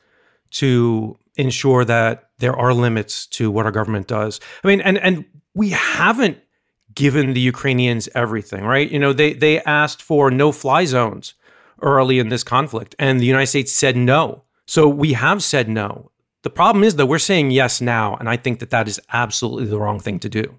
[0.51, 4.41] to ensure that there are limits to what our government does.
[4.63, 5.25] I mean, and and
[5.55, 6.39] we haven't
[6.95, 8.91] given the Ukrainians everything, right?
[8.91, 11.35] You know, they they asked for no fly zones
[11.83, 14.43] early in this conflict and the United States said no.
[14.67, 16.11] So we have said no.
[16.43, 19.67] The problem is that we're saying yes now and I think that that is absolutely
[19.67, 20.59] the wrong thing to do.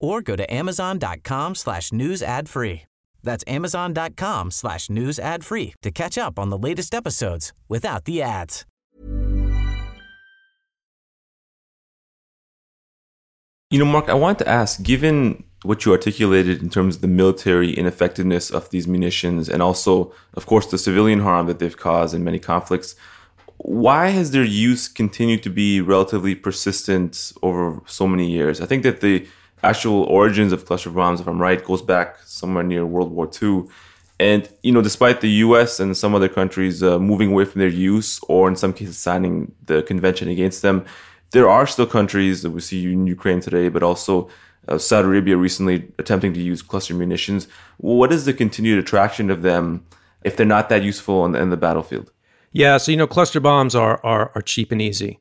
[0.00, 2.82] or go to amazon.com slash news ad free.
[3.22, 8.22] That's amazon.com slash news ad free to catch up on the latest episodes without the
[8.22, 8.64] ads.
[13.70, 17.08] You know, Marc, I want to ask, given what you articulated in terms of the
[17.08, 22.14] military ineffectiveness of these munitions and also, of course, the civilian harm that they've caused
[22.14, 22.96] in many conflicts,
[23.58, 28.60] why has their use continued to be relatively persistent over so many years?
[28.60, 29.28] I think that the
[29.62, 33.64] actual origins of cluster bombs, if I'm right, goes back somewhere near World War II.
[34.18, 35.80] And you know, despite the U.S.
[35.80, 39.52] and some other countries uh, moving away from their use, or in some cases signing
[39.64, 40.84] the convention against them,
[41.30, 44.28] there are still countries that we see in Ukraine today, but also
[44.68, 47.48] uh, Saudi Arabia recently attempting to use cluster munitions.
[47.78, 49.86] What is the continued attraction of them
[50.22, 52.12] if they're not that useful in, in the battlefield?
[52.52, 55.20] Yeah, so you know, cluster bombs are are, are cheap and easy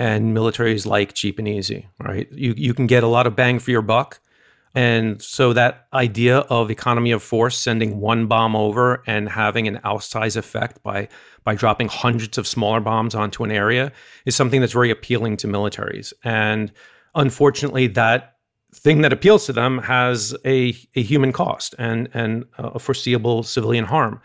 [0.00, 2.26] and militaries like cheap and easy, right?
[2.32, 4.18] You you can get a lot of bang for your buck.
[4.74, 9.78] And so that idea of economy of force, sending one bomb over and having an
[9.84, 11.08] outsized effect by
[11.44, 13.92] by dropping hundreds of smaller bombs onto an area
[14.24, 16.14] is something that's very appealing to militaries.
[16.24, 16.72] And
[17.14, 18.36] unfortunately, that
[18.72, 23.84] thing that appeals to them has a, a human cost and, and a foreseeable civilian
[23.84, 24.20] harm.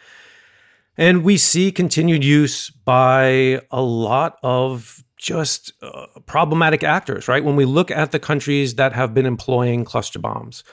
[0.97, 7.43] And we see continued use by a lot of just uh, problematic actors, right?
[7.43, 10.63] When we look at the countries that have been employing cluster bombs,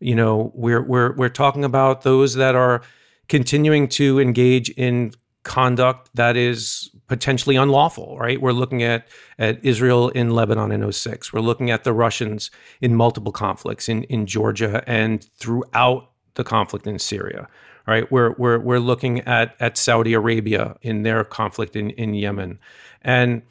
[0.00, 2.82] you know, we're we're we're talking about those that are
[3.28, 8.40] continuing to engage in conduct that is potentially unlawful, right?
[8.40, 11.32] We're looking at, at Israel in Lebanon in 06.
[11.32, 16.86] We're looking at the Russians in multiple conflicts in, in Georgia and throughout the conflict
[16.86, 17.48] in Syria,
[17.86, 18.10] right?
[18.12, 22.58] We're, we're, we're looking at, at Saudi Arabia in their conflict in, in Yemen.
[23.00, 23.42] And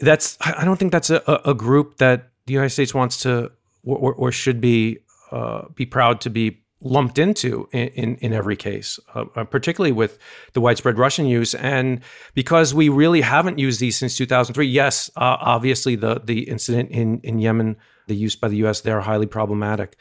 [0.00, 3.52] that's, I don't think that's a, a group that the United States wants to
[3.84, 4.98] or, or should be,
[5.30, 9.92] uh, be proud to be lumped into in, in, in every case, uh, uh, particularly
[9.92, 10.18] with
[10.52, 11.54] the widespread Russian use.
[11.54, 12.00] And
[12.34, 17.20] because we really haven't used these since 2003, yes, uh, obviously the, the incident in,
[17.20, 17.76] in Yemen,
[18.06, 19.96] the use by the US, they're highly problematic.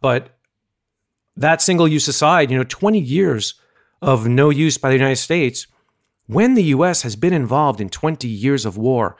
[0.00, 0.38] But
[1.36, 3.54] that single use aside, you know, 20 years
[4.00, 5.66] of no use by the United States,
[6.26, 9.16] when the US has been involved in 20 years of war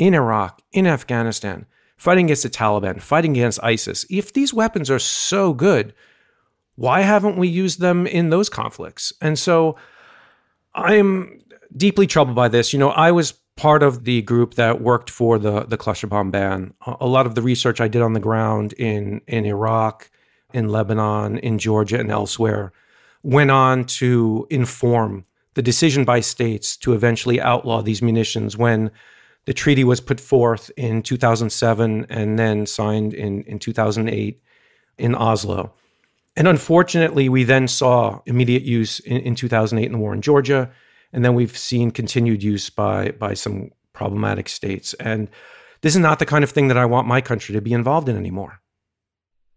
[0.00, 1.66] in Iraq, in Afghanistan,
[1.98, 5.94] fighting against the Taliban, fighting against ISIS, if these weapons are so good,
[6.76, 9.12] why haven't we used them in those conflicts?
[9.20, 9.76] And so
[10.74, 11.42] I'm
[11.76, 12.72] deeply troubled by this.
[12.72, 16.30] You know, I was part of the group that worked for the the cluster bomb
[16.30, 16.72] ban.
[16.86, 20.10] A lot of the research I did on the ground in in Iraq,
[20.54, 22.72] in Lebanon, in Georgia, and elsewhere
[23.22, 28.90] went on to inform the decision by states to eventually outlaw these munitions when
[29.46, 34.42] the treaty was put forth in 2007 and then signed in, in 2008
[34.98, 35.72] in Oslo.
[36.36, 40.70] And unfortunately, we then saw immediate use in, in 2008 in the war in Georgia,
[41.12, 44.94] and then we've seen continued use by by some problematic states.
[44.94, 45.28] And
[45.80, 48.08] this is not the kind of thing that I want my country to be involved
[48.08, 48.60] in anymore.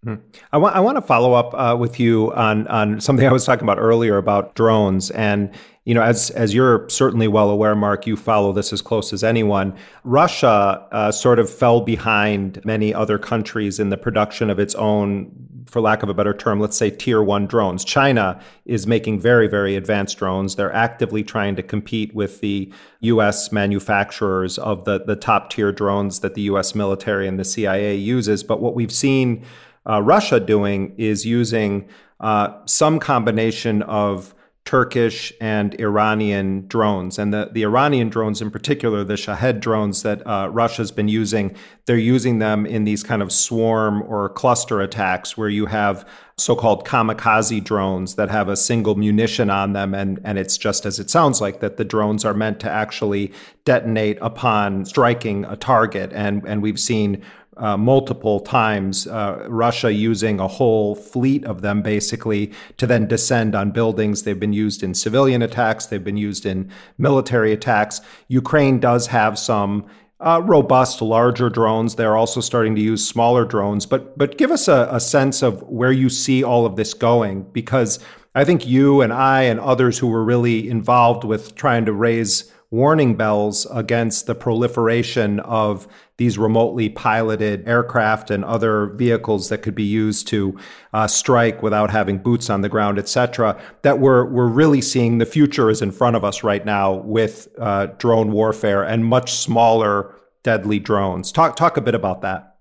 [0.04, 0.16] Hmm.
[0.52, 3.46] I want I want to follow up uh, with you on on something I was
[3.46, 5.52] talking about earlier about drones and
[5.86, 9.24] you know as as you're certainly well aware Marc you follow this as close as
[9.24, 9.76] anyone.
[10.04, 15.32] Russia uh, sort of fell behind many other countries in the production of its own
[15.66, 17.84] for lack of a better term let's say tier 1 drones.
[17.84, 20.56] China is making very very advanced drones.
[20.56, 22.72] They're actively trying to compete with the
[23.02, 27.96] US manufacturers of the the top tier drones that the US military and the CIA
[27.96, 28.44] uses.
[28.44, 29.44] But what we've seen
[29.86, 31.90] uh, Russia doing is using
[32.22, 34.34] uh, some combination of
[34.66, 37.20] Turkish and Iranian drones.
[37.20, 41.54] And the, the Iranian drones, in particular, the Shahed drones that uh, Russia's been using,
[41.86, 46.08] they're using them in these kind of swarm or cluster attacks where you have
[46.38, 49.94] so called kamikaze drones that have a single munition on them.
[49.94, 53.34] And, and it's just as it sounds like that the drones are meant to actually
[53.66, 56.12] detonate upon striking a target.
[56.14, 57.22] And, and we've seen
[57.58, 63.56] uh, multiple times, uh, Russia using a whole fleet of them basically to then descend
[63.56, 64.24] on buildings.
[64.24, 68.02] They've been used in civilian attacks, they've been used in military attacks.
[68.28, 69.86] Ukraine does have some.
[70.20, 71.96] Uh, robust, larger drones.
[71.96, 73.86] They're also starting to use smaller drones.
[73.86, 77.44] But but give us a, a sense of where you see all of this going,
[77.52, 78.00] because
[78.34, 82.53] I think you and I and others who were really involved with trying to raise
[82.74, 89.76] warning bells against the proliferation of these remotely piloted aircraft and other vehicles that could
[89.76, 90.58] be used to
[90.92, 95.20] uh, strike without having boots on the ground, et cetera, that we're, we're really seeing
[95.20, 99.34] the future is in front of us right now with uh, drone warfare and much
[99.34, 101.32] smaller deadly drones.
[101.32, 102.56] Talk, talk a bit about that.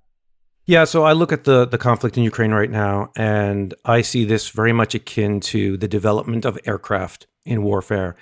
[0.66, 4.24] Yeah, so I look at the the conflict in Ukraine right now, and I see
[4.24, 8.14] this very much akin to the development of aircraft in warfare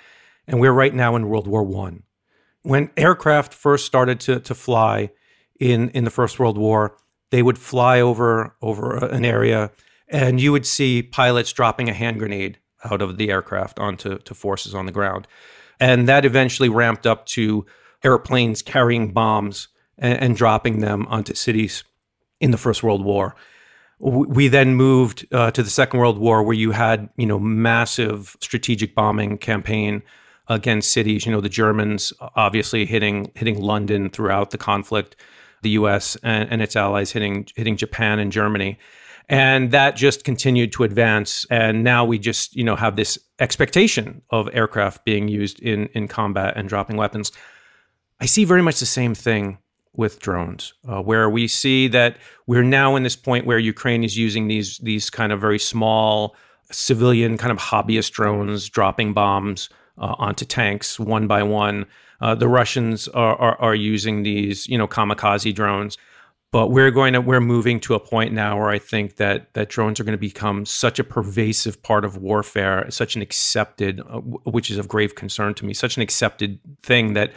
[0.51, 2.03] and we're right now in World War One.
[2.61, 5.11] When aircraft first started to to fly
[5.59, 6.97] in in the First World War,
[7.31, 9.71] they would fly over over an area,
[10.09, 14.35] and you would see pilots dropping a hand grenade out of the aircraft onto to
[14.35, 15.25] forces on the ground,
[15.79, 17.65] and that eventually ramped up to
[18.03, 21.85] airplanes carrying bombs and, and dropping them onto cities
[22.41, 23.35] in the First World War
[24.03, 28.35] we then moved uh, to the Second World War, where you had you know massive
[28.41, 30.01] strategic bombing campaign
[30.51, 31.25] against cities.
[31.25, 35.15] You know, the Germans obviously hitting hitting London throughout the conflict,
[35.61, 36.17] the U.S.
[36.23, 38.77] and, and its allies hitting hitting Japan and Germany,
[39.29, 41.45] and that just continued to advance.
[41.49, 46.07] And now we just you know have this expectation of aircraft being used in in
[46.07, 47.31] combat and dropping weapons.
[48.19, 49.57] I see very much the same thing
[49.93, 54.17] with drones, uh, where we see that we're now in this point where Ukraine is
[54.17, 56.35] using these these kind of very small
[56.71, 61.85] civilian kind of hobbyist drones dropping bombs uh, onto tanks one by one.
[62.19, 65.97] Uh, the Russians are, are, are using these, you know, kamikaze drones,
[66.51, 69.69] but we're going to we're moving to a point now where I think that that
[69.69, 74.19] drones are going to become such a pervasive part of warfare, such an accepted, uh,
[74.19, 77.31] which is of grave concern to me, such an accepted thing that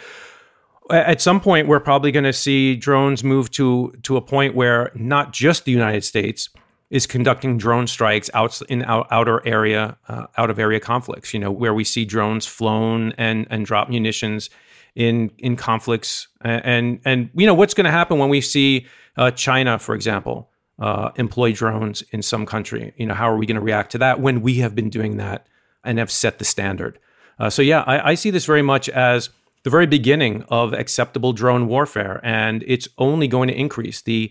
[0.91, 4.91] at some point we're probably going to see drones move to to a point where
[4.95, 6.51] not just the United States
[6.95, 11.35] is conducting drone strikes out in out, outer area, uh, out of area conflicts.
[11.35, 14.49] You know, where we see drones flown and and drop munitions
[14.95, 18.87] in in conflicts, and and, and you know what's going to happen when we see
[19.17, 22.95] uh, China, for example, uh, employ drones in some country.
[22.97, 25.17] You know, how are we going to react to that when we have been doing
[25.17, 25.49] that
[25.83, 27.01] and have set the standard?
[27.41, 29.31] Uh, so yeah, I, I see this very much as
[29.65, 34.03] the very beginning of acceptable drone warfare, and it's only going to increase.
[34.03, 34.31] The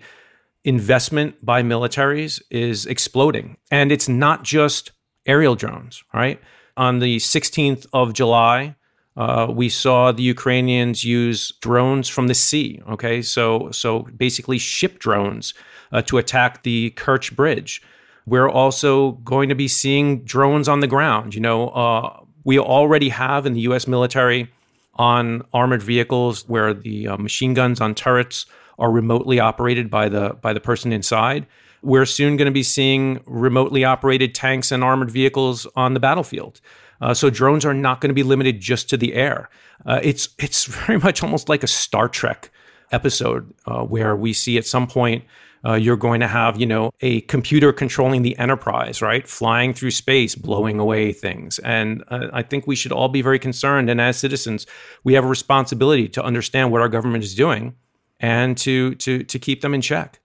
[0.64, 4.92] investment by militaries is exploding, and it's not just
[5.26, 6.04] aerial drones.
[6.14, 6.40] Right
[6.78, 8.76] on the 16th of July,
[9.16, 12.82] uh, we saw the Ukrainians use drones from the sea.
[12.90, 15.54] Okay, so so basically ship drones
[15.92, 17.82] uh, to attack the Kerch Bridge.
[18.26, 21.36] We're also going to be seeing drones on the ground.
[21.36, 23.88] You know, uh, we already have in the U.S.
[23.88, 24.50] military
[24.96, 28.46] on armored vehicles where the uh, machine guns on turrets
[28.80, 31.46] are remotely operated by the by the person inside.
[31.82, 36.62] We're soon going to be seeing remotely operated tanks and armored vehicles on the battlefield.
[37.02, 39.50] Uh, so drones are not going to be limited just to the air.
[39.86, 42.52] Uh, it's it's very much almost like a Star Trek
[42.92, 45.24] episode uh, where we see at some point
[45.66, 49.92] uh, you're going to have you know a computer controlling the enterprise right flying through
[49.92, 54.00] space blowing away things and uh, i think we should all be very concerned and
[54.00, 54.68] as citizens
[55.04, 57.76] we have a responsibility to understand what our government is doing
[58.24, 60.20] and to to to keep them in check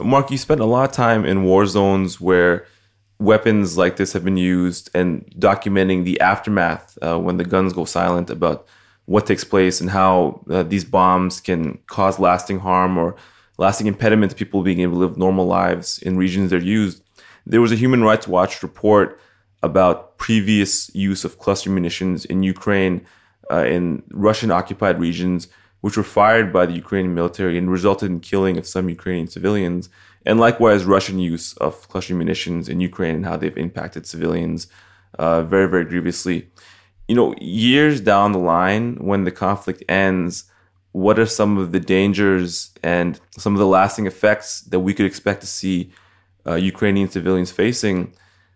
[0.00, 2.64] mark you spent a lot of time in war zones where
[3.18, 7.84] weapons like this have been used and documenting the aftermath uh, when the guns go
[7.84, 8.66] silent about
[9.08, 13.16] what takes place and how uh, these bombs can cause lasting harm or
[13.56, 17.02] lasting impediment to people being able to live normal lives in regions they're used.
[17.46, 19.18] There was a Human Rights Watch report
[19.62, 23.04] about previous use of cluster munitions in Ukraine
[23.50, 25.48] uh, in Russian occupied regions,
[25.80, 29.88] which were fired by the Ukrainian military and resulted in killing of some Ukrainian civilians
[30.26, 34.66] and likewise Russian use of cluster munitions in Ukraine and how they've impacted civilians
[35.18, 36.48] uh, very, very grievously.
[37.06, 40.44] You know, years down the line, when the conflict ends,
[40.92, 45.06] what are some of the dangers and some of the lasting effects that we could
[45.06, 45.92] expect to see
[46.46, 48.12] uh, Ukrainian civilians facing,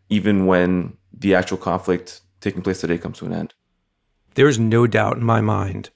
[0.08, 3.54] even when the actual conflict taking place today comes to an end?
[4.34, 5.90] There is no doubt in my mind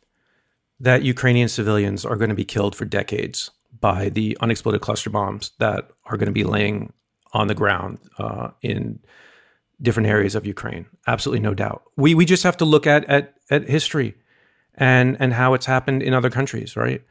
[0.81, 3.51] that Ukrainian civilians are going to be killed for decades
[3.81, 6.93] by the unexploded cluster bombs that are going to be laying
[7.33, 8.99] on the ground uh, in
[9.81, 10.87] different areas of Ukraine.
[11.07, 11.83] Absolutely no doubt.
[11.97, 14.15] We we just have to look at at at history
[14.75, 17.03] and and how it's happened in other countries, right?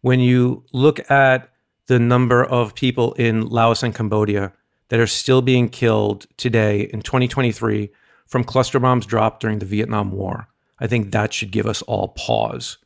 [0.00, 1.50] When you look at
[1.86, 4.52] the number of people in Laos and Cambodia
[4.88, 7.90] that are still being killed today in 2023
[8.26, 10.48] from cluster bombs dropped during the Vietnam War,
[10.78, 12.78] I think that should give us all pause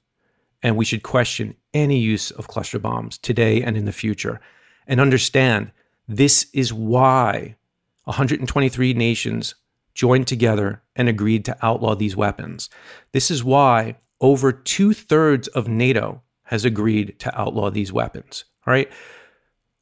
[0.62, 4.40] and we should question any use of cluster bombs today and in the future
[4.86, 5.72] and understand
[6.08, 7.56] this is why
[8.04, 9.54] 123 nations
[9.94, 12.70] joined together and agreed to outlaw these weapons.
[13.12, 18.44] This is why over two thirds of NATO has agreed to outlaw these weapons.
[18.66, 18.90] All right.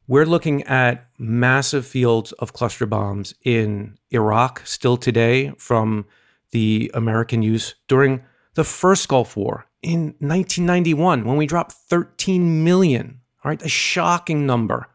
[0.06, 6.06] We're looking at massive fields of cluster bombs in Iraq still today from
[6.50, 8.22] the American use during
[8.54, 14.46] the first Gulf War in 1991 when we dropped 13 million, all right, a shocking
[14.46, 14.88] number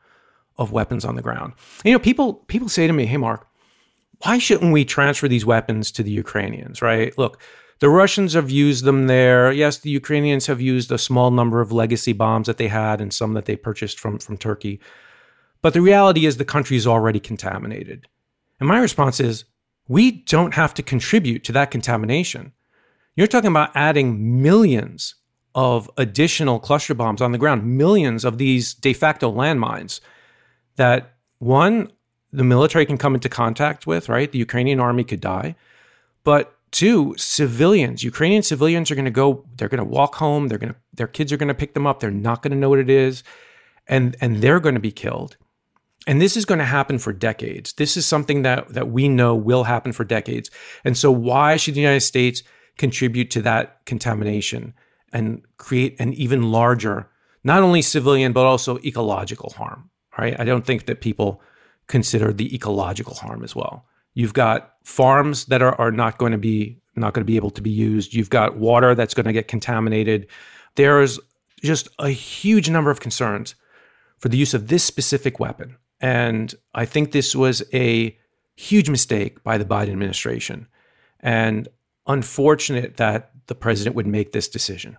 [0.58, 1.54] of weapons on the ground.
[1.86, 3.48] You know, people people say to me, "Hey Marc,
[4.24, 7.18] why shouldn't we transfer these weapons to the Ukrainians?" Right?
[7.18, 7.40] Look,
[7.80, 9.52] the Russians have used them there.
[9.52, 13.14] Yes, the Ukrainians have used a small number of legacy bombs that they had and
[13.14, 14.82] some that they purchased from from Turkey.
[15.62, 18.08] But the reality is the country is already contaminated.
[18.60, 19.46] And my response is,
[19.88, 22.54] we don't have to contribute to that contamination.
[23.20, 25.15] You're talking about adding millions
[25.53, 29.99] of additional cluster bombs on the ground, millions of these de facto landmines
[30.78, 31.91] that one,
[32.32, 34.32] the military can come into contact with, right?
[34.32, 35.57] The Ukrainian army could die.
[36.24, 40.57] But two, civilians, Ukrainian civilians are going to go, they're going to walk home, they're
[40.57, 42.70] going to, their kids are going to pick them up, they're not going to know
[42.70, 43.24] what it is,
[43.86, 45.36] and, and they're going to be killed.
[46.07, 47.74] And this is going to happen for decades.
[47.74, 50.49] This is something that, that we know will happen for decades.
[50.86, 52.43] And so, why should the United States
[52.80, 54.73] contribute to that contamination
[55.13, 57.07] and create an even larger,
[57.43, 60.39] not only civilian, but also ecological harm, right?
[60.39, 61.41] I don't think that people
[61.88, 63.86] consider the ecological harm as well.
[64.13, 67.51] You've got farms that are, are not going to be not going to be able
[67.51, 68.13] to be used.
[68.13, 70.27] You've got water that's going to get contaminated.
[70.75, 71.17] There's
[71.61, 73.55] just a huge number of concerns
[74.17, 75.77] for the use of this specific weapon.
[76.01, 78.17] And I think this was a
[78.55, 80.67] huge mistake by the Biden administration.
[81.21, 81.69] And
[82.10, 84.97] unfortunate that the president would make this decision.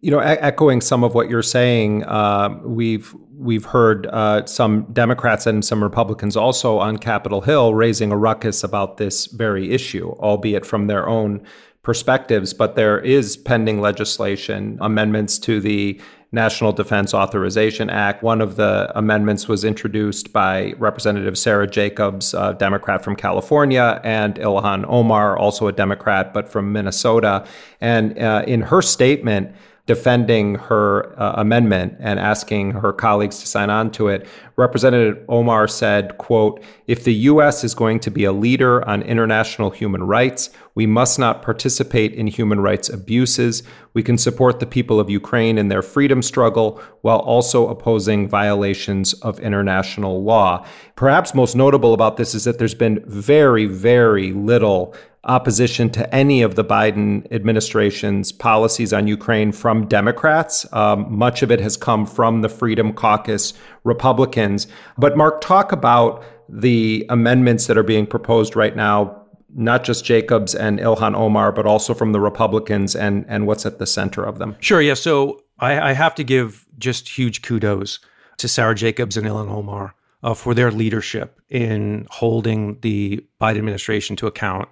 [0.00, 4.92] You know, e- echoing some of what you're saying, uh, we've we've heard uh, some
[4.92, 10.10] Democrats and some Republicans also on Capitol Hill raising a ruckus about this very issue,
[10.18, 11.42] albeit from their own
[11.84, 12.52] perspectives.
[12.52, 16.00] But there is pending legislation, amendments to the
[16.32, 18.24] National Defense Authorization Act.
[18.24, 24.34] One of the amendments was introduced by Representative Sara Jacobs, a Democrat from California, and
[24.34, 27.46] Ilhan Omar, also a Democrat, but from Minnesota.
[27.80, 29.54] And uh, in her statement,
[29.86, 34.26] defending her uh, amendment and asking her colleagues to sign on to it,
[34.56, 37.64] Representative Omar said, quote, if the U.S.
[37.64, 42.26] is going to be a leader on international human rights, we must not participate in
[42.26, 43.62] human rights abuses.
[43.92, 49.12] We can support the people of Ukraine in their freedom struggle while also opposing violations
[49.14, 50.66] of international law.
[50.96, 54.94] Perhaps most notable about this is that there's been very, very little
[55.24, 60.66] opposition to any of the Biden administration's policies on Ukraine from Democrats.
[60.72, 63.54] Um, much of it has come from the Freedom Caucus
[63.84, 64.66] Republicans.
[64.98, 69.22] But, Marc, talk about the amendments that are being proposed right now,
[69.54, 73.78] not just Jacobs and Ilhan Omar, but also from the Republicans and, and what's at
[73.78, 74.56] the center of them.
[74.60, 74.82] Sure.
[74.82, 74.94] Yeah.
[74.94, 77.98] So I, I have to give just huge kudos
[78.36, 79.94] to Sara Jacobs and Ilhan Omar.
[80.22, 84.70] Uh, for their leadership in holding the Biden administration to account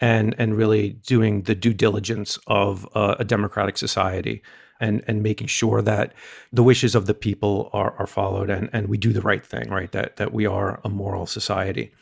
[0.00, 4.42] and and really doing the due diligence of uh, a democratic society
[4.80, 6.14] and and making sure that
[6.52, 9.68] the wishes of the people are are followed and and we do the right thing
[9.70, 9.92] right?
[9.92, 11.92] That that we are a moral society.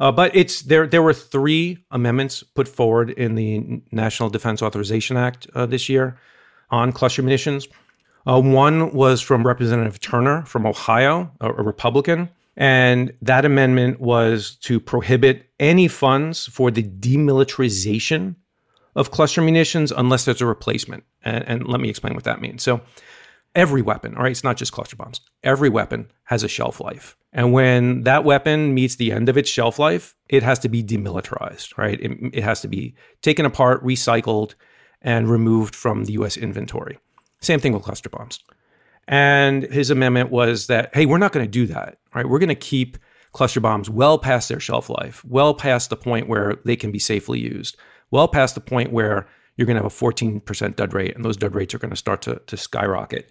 [0.00, 5.16] Uh, but it's there there were three amendments put forward in the National Defense Authorization
[5.16, 6.18] Act uh, this year
[6.70, 7.68] on cluster munitions.
[8.26, 14.56] Uh, one was from Representative Turner from Ohio a, a Republican and that amendment was
[14.56, 18.34] to prohibit any funds for the demilitarization
[18.94, 21.04] of cluster munitions unless there's a replacement.
[21.24, 22.62] And, and, let me explain what that means.
[22.62, 22.82] So,
[23.54, 27.16] every weapon, all right, it's not just cluster bombs, every weapon has a shelf life.
[27.32, 30.82] And when that weapon meets the end of its shelf life, it has to be
[30.82, 31.98] demilitarized, right?
[32.00, 34.54] It, it has to be taken apart, recycled,
[35.00, 36.98] and removed from the US inventory.
[37.40, 38.40] Same thing with cluster bombs.
[39.08, 42.28] And his amendment was that, hey, we're not going to do that, right?
[42.28, 42.98] We're going to keep
[43.32, 46.98] cluster bombs well past their shelf life, well past the point where they can be
[46.98, 47.76] safely used,
[48.10, 49.26] well past the point where
[49.56, 51.96] you're going to have a 14% dud rate, and those dud rates are going to
[51.96, 53.30] start to, to skyrocket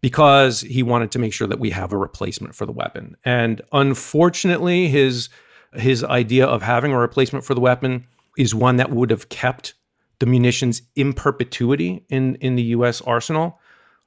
[0.00, 3.16] because he wanted to make sure that we have a replacement for the weapon.
[3.24, 5.28] And unfortunately, his
[5.74, 9.74] his idea of having a replacement for the weapon is one that would have kept
[10.18, 13.60] the munitions in perpetuity in, in the US arsenal.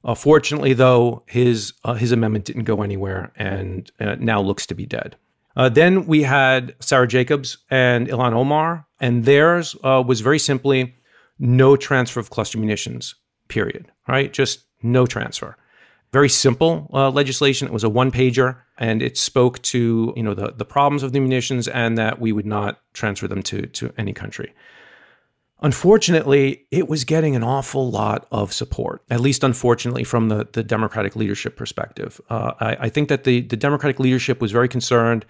[0.04, 4.74] Uh, fortunately, though, his uh, his amendment didn't go anywhere and uh, now looks to
[4.74, 5.16] be dead.
[5.56, 10.96] Uh, then we had Sara Jacobs and Ilhan Omar, and theirs uh, was very simply
[11.38, 13.14] no transfer of cluster munitions.
[13.48, 13.90] Period.
[14.08, 15.56] Right, just no transfer.
[16.12, 17.68] Very simple uh, legislation.
[17.68, 21.12] It was a one pager, and it spoke to you know the the problems of
[21.12, 24.54] the munitions and that we would not transfer them to to any country.
[25.64, 30.62] Unfortunately, it was getting an awful lot of support, at least unfortunately from the, the
[30.62, 32.20] Democratic leadership perspective.
[32.28, 35.24] Uh, I, I, think that the, the Democratic leadership was very concerned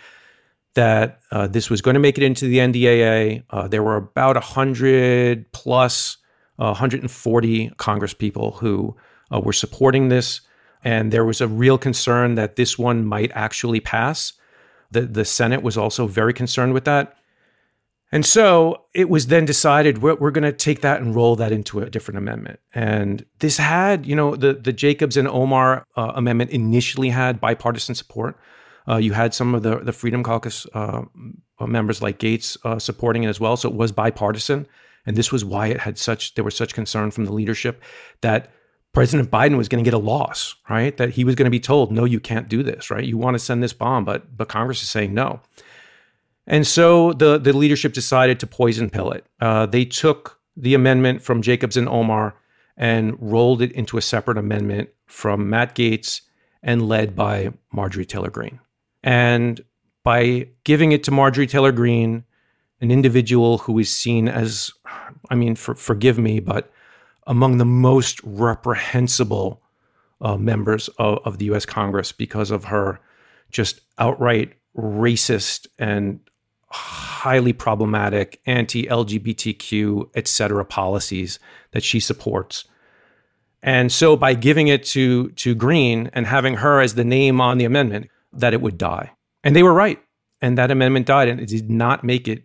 [0.74, 3.44] that uh, this was going to make it into the NDAA.
[3.48, 6.16] Uh, there were about 100 plus,
[6.56, 8.96] 140 Congress people who
[9.32, 10.40] uh, were supporting this.
[10.82, 14.32] And there was a real concern that this one might actually pass.
[14.90, 17.18] The, the Senate was also very concerned with that.
[18.14, 21.50] And so it was then decided we're, we're going to take that and roll that
[21.50, 22.60] into a different amendment.
[22.72, 27.96] And this had, you know, the, the Jacobs and Omar uh, amendment initially had bipartisan
[27.96, 28.38] support.
[28.88, 31.02] Uh, you had some of the, the Freedom Caucus uh,
[31.60, 33.56] members like Gaetz uh, supporting it as well.
[33.56, 34.68] So it was bipartisan.
[35.04, 37.82] And this was why it had such, there was such concern from the leadership
[38.20, 38.52] that
[38.92, 40.96] President Biden was going to get a loss, right?
[40.98, 43.02] That he was going to be told, no, you can't do this, right?
[43.02, 45.40] You want to send this bomb, but, but Congress is saying no.
[46.46, 49.24] And so the, the leadership decided to poison pill it.
[49.40, 52.34] Uh, they took the amendment from Jacobs and Omar
[52.76, 56.22] and rolled it into a separate amendment from Matt Gaetz
[56.62, 58.60] and led by Marjorie Taylor Greene.
[59.02, 59.62] And
[60.02, 62.24] by giving it to Marjorie Taylor Greene,
[62.80, 64.70] an individual who is seen as,
[65.30, 66.70] I mean, for, forgive me, but
[67.26, 69.62] among the most reprehensible
[70.20, 73.00] uh, members of, of the US Congress because of her
[73.50, 76.20] just outright racist and
[76.74, 81.38] highly problematic anti-LGBTQ, et cetera, policies
[81.70, 82.64] that she supports.
[83.62, 87.58] And so by giving it to, to Greene and having her as the name on
[87.58, 89.12] the amendment, that it would die.
[89.42, 90.02] And they were right.
[90.42, 92.44] And that amendment died and it did not make it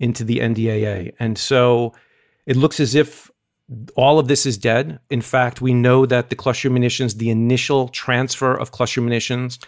[0.00, 1.14] into the NDAA.
[1.20, 1.92] And so
[2.46, 3.30] it looks as if
[3.94, 4.98] all of this is dead.
[5.10, 9.58] In fact, we know that the cluster munitions, the initial transfer of cluster munitions,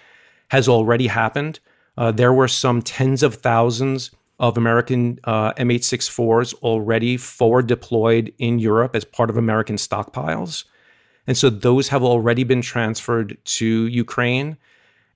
[0.50, 1.60] has already happened.
[1.98, 8.60] Uh, there were some tens of thousands of American uh, M864s already forward deployed in
[8.60, 10.62] Europe as part of American stockpiles.
[11.26, 14.58] And so those have already been transferred to Ukraine.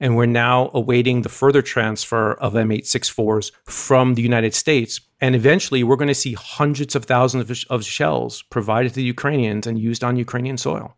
[0.01, 5.01] And we're now awaiting the further transfer of M864s from the United States.
[5.21, 9.05] And eventually, we're going to see hundreds of thousands of, of shells provided to the
[9.05, 10.97] Ukrainians and used on Ukrainian soil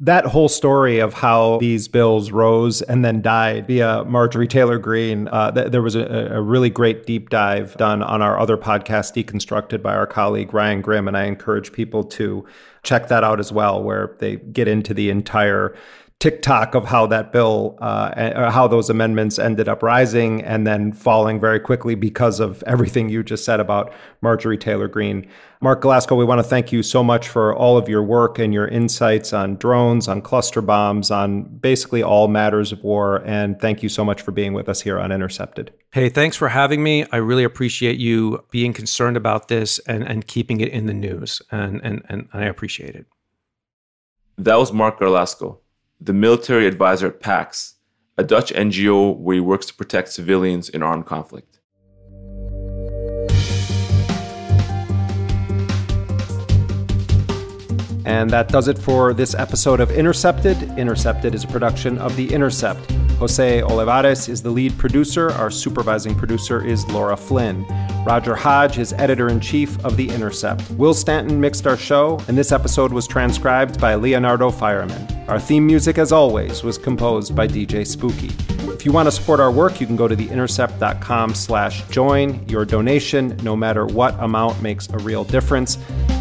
[0.00, 5.28] that whole story of how these bills rose and then died via Marjorie Taylor Greene,
[5.28, 9.12] uh, th- there was a, a, really great deep dive done on our other podcast,
[9.14, 11.06] Deconstructed, by our colleague Ryan Grim.
[11.06, 12.46] And I encourage people to
[12.82, 15.76] check that out as well, where they get into the entire
[16.20, 21.40] TikTok of how that bill, uh, how those amendments ended up rising and then falling
[21.40, 23.90] very quickly because of everything you just said about
[24.20, 25.26] Marjorie Taylor Greene.
[25.62, 28.52] Marc Garlasco, we want to thank you so much for all of your work and
[28.52, 33.22] your insights on drones, on cluster bombs, on basically all matters of war.
[33.24, 35.72] And thank you so much for being with us here on Intercepted.
[35.90, 37.06] Hey, thanks for having me.
[37.12, 41.40] I really appreciate you being concerned about this and, and keeping it in the news.
[41.50, 43.06] And, and, and I appreciate it.
[44.36, 45.58] That was Marc Garlasco
[46.00, 47.74] the military advisor at PAX,
[48.16, 51.58] a Dutch NGO where he works to protect civilians in armed conflict.
[58.06, 60.56] And that does it for this episode of Intercepted.
[60.78, 62.99] Intercepted is a production of The Intercept.
[63.20, 65.30] Jose Olivares is the lead producer.
[65.32, 67.66] Our supervising producer is Laura Flynn.
[68.06, 70.70] Roger Hodge is editor in chief of The Intercept.
[70.70, 75.28] Will Stanton mixed our show, and this episode was transcribed by Leonardo Faierman.
[75.28, 78.30] Our theme music, as always, was composed by DJ Spooky.
[78.72, 82.48] If you want to support our work, you can go to theintercept.com slash join.
[82.48, 85.76] Your donation, no matter what amount, makes a real difference.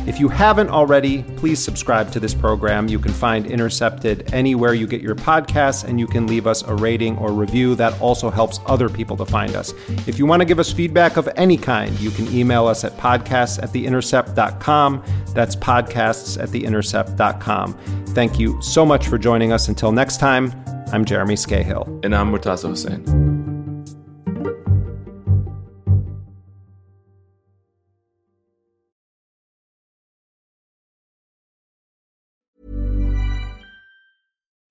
[0.10, 2.88] If you haven't already, please subscribe to this program.
[2.88, 6.74] You can find Intercepted anywhere you get your podcasts, and you can leave us a
[6.74, 7.76] rating or review.
[7.76, 9.72] That also helps other people to find us.
[10.08, 12.98] If you want to give us feedback of any kind, you can email us at
[12.98, 15.04] podcasts at theintercept.com.
[15.36, 17.74] That's podcasts at theintercept.com.
[18.08, 19.68] Thank you so much for joining us.
[19.68, 20.52] Until next time,
[20.92, 22.04] I'm Jeremy Scahill.
[22.04, 23.39] And I'm Murtaza Hussain.